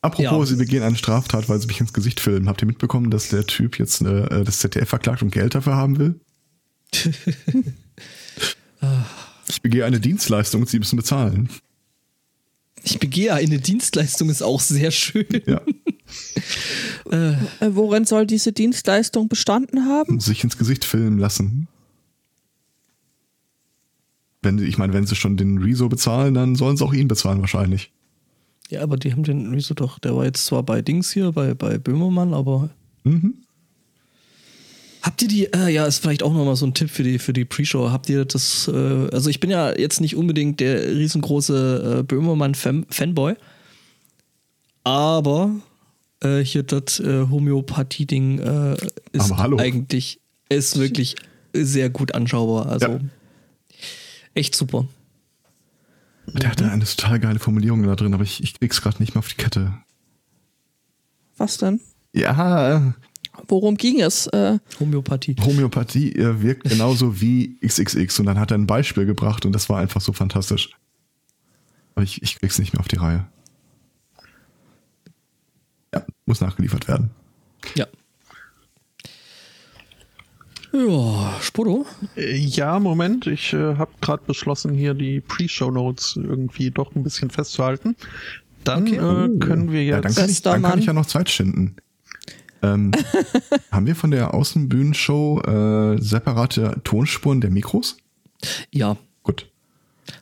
[0.00, 0.44] Apropos, Ja.
[0.46, 2.48] sie begehen eine Straftat, weil sie mich ins Gesicht filmen.
[2.48, 5.98] Habt ihr mitbekommen, dass der Typ jetzt äh, das ZDF verklagt und Geld dafür haben
[5.98, 6.20] will?
[9.48, 11.48] ich begehe eine Dienstleistung und sie müssen bezahlen.
[12.82, 15.26] Ich begehe eine Dienstleistung, ist auch sehr schön.
[15.46, 15.60] Ja.
[17.10, 20.20] Äh, worin soll diese Dienstleistung bestanden haben?
[20.20, 21.68] sich ins Gesicht filmen lassen.
[24.42, 27.40] Wenn, ich meine, wenn sie schon den Rezo bezahlen, dann sollen sie auch ihn bezahlen
[27.40, 27.92] wahrscheinlich.
[28.70, 31.54] Ja, aber die haben den, wieso doch, der war jetzt zwar bei Dings hier, bei,
[31.54, 32.70] bei Böhmermann, aber.
[33.04, 33.34] Mhm.
[35.02, 37.32] Habt ihr die, äh, ja, ist vielleicht auch nochmal so ein Tipp für die, für
[37.32, 37.90] die Pre-Show.
[37.90, 43.34] Habt ihr das, äh, also ich bin ja jetzt nicht unbedingt der riesengroße äh, Böhmermann-Fanboy,
[44.84, 45.50] aber
[46.20, 48.76] äh, hier das äh, Homöopathie-Ding äh,
[49.12, 51.16] ist eigentlich, ist wirklich
[51.52, 52.66] sehr gut anschaubar.
[52.66, 53.00] Also Ja.
[54.34, 54.86] echt super.
[56.26, 59.20] Der hatte eine total geile Formulierung da drin, aber ich, ich krieg's gerade nicht mehr
[59.20, 59.72] auf die Kette.
[61.36, 61.80] Was denn?
[62.12, 62.92] Ja, äh,
[63.46, 64.26] Worum ging es?
[64.28, 65.36] Äh, Homöopathie.
[65.40, 69.68] Homöopathie äh, wirkt genauso wie XXX und dann hat er ein Beispiel gebracht und das
[69.68, 70.70] war einfach so fantastisch.
[71.94, 73.26] Aber ich, ich krieg's nicht mehr auf die Reihe.
[75.94, 77.10] Ja, muss nachgeliefert werden.
[77.74, 77.86] Ja.
[80.72, 81.86] Ja, Sporo.
[82.16, 87.30] Äh, Ja, Moment, ich äh, habe gerade beschlossen, hier die Pre-Show-Notes irgendwie doch ein bisschen
[87.30, 87.96] festzuhalten.
[88.64, 88.98] Dann äh,
[89.38, 90.04] können wir Ja, jetzt.
[90.04, 91.76] dann kann, ich, dann kann ich ja noch Zeit schinden.
[92.62, 92.92] Ähm,
[93.70, 97.96] haben wir von der Außenbühnenshow äh, separate Tonspuren der Mikros?
[98.70, 98.96] Ja.
[99.22, 99.46] Gut.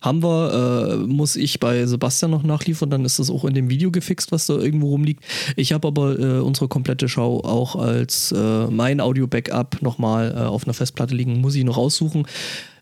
[0.01, 3.71] Haben wir, äh, muss ich bei Sebastian noch nachliefern, dann ist das auch in dem
[3.71, 5.23] Video gefixt, was da irgendwo rumliegt.
[5.55, 10.65] Ich habe aber äh, unsere komplette Show auch als äh, mein Audio-Backup nochmal äh, auf
[10.65, 12.27] einer Festplatte liegen, muss ich noch raussuchen.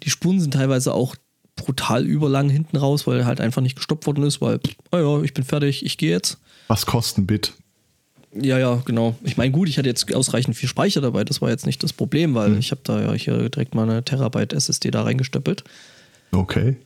[0.02, 1.16] die Spuren sind teilweise auch
[1.56, 4.58] brutal überlang hinten raus, weil halt einfach nicht gestoppt worden ist, weil,
[4.90, 6.38] naja, ich bin fertig, ich gehe jetzt.
[6.68, 7.52] Was kostet ein Bit?
[8.40, 9.14] Ja, ja, genau.
[9.22, 11.92] Ich meine, gut, ich hatte jetzt ausreichend viel Speicher dabei, das war jetzt nicht das
[11.92, 15.62] Problem, weil ich habe da ja hier direkt mal eine Terabyte SSD da reingestöppelt,
[16.32, 16.76] Okay.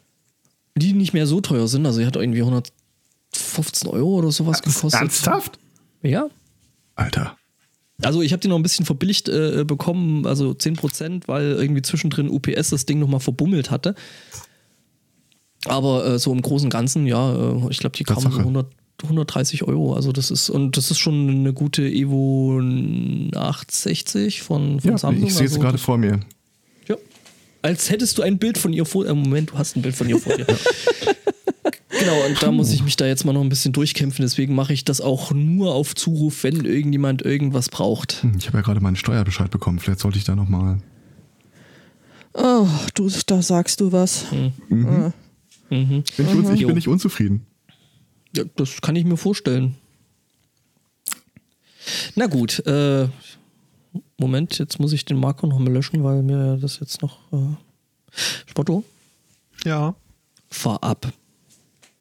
[0.77, 1.87] die nicht mehr so teuer sind.
[1.87, 5.01] Also, die hat irgendwie 115 Euro oder sowas gekostet.
[5.01, 5.59] Ernsthaft?
[6.03, 6.29] Ja.
[6.97, 7.37] Alter.
[8.03, 12.29] Also, ich habe die noch ein bisschen verbilligt äh, bekommen, also 10%, weil irgendwie zwischendrin
[12.29, 13.95] UPS das Ding nochmal verbummelt hatte.
[15.65, 18.41] Aber äh, so im Großen und Ganzen, ja, äh, ich glaube, die kamen so Tatsache.
[18.43, 18.67] 100,
[19.03, 19.95] 130 Euro.
[19.95, 22.59] Also das ist, und das ist schon eine gute Evo
[23.35, 25.27] 860 von, von Ja, Samsung.
[25.27, 26.21] ich sehe es also gerade vor mir.
[26.89, 26.97] Ja.
[27.63, 30.09] Als hättest du ein Bild von ihr vor äh, Moment, du hast ein Bild von
[30.09, 30.47] ihr vor dir.
[31.91, 34.23] genau, und da muss ich mich da jetzt mal noch ein bisschen durchkämpfen.
[34.25, 38.23] Deswegen mache ich das auch nur auf Zuruf, wenn irgendjemand irgendwas braucht.
[38.23, 39.79] Hm, Ich habe ja gerade meinen Steuerbescheid bekommen.
[39.79, 40.79] Vielleicht sollte ich da nochmal.
[42.35, 44.27] Oh, du, da sagst du was.
[44.79, 45.13] Mhm.
[45.69, 47.47] Bin ich, uns- ich bin nicht unzufrieden.
[48.39, 49.75] Ja, das kann ich mir vorstellen.
[52.15, 53.09] Na gut, äh,
[54.17, 57.19] Moment, jetzt muss ich den Marker noch mal löschen, weil mir das jetzt noch.
[57.33, 57.57] Äh,
[58.47, 58.85] Spotto,
[59.65, 59.95] Ja.
[60.51, 61.13] fahr ab.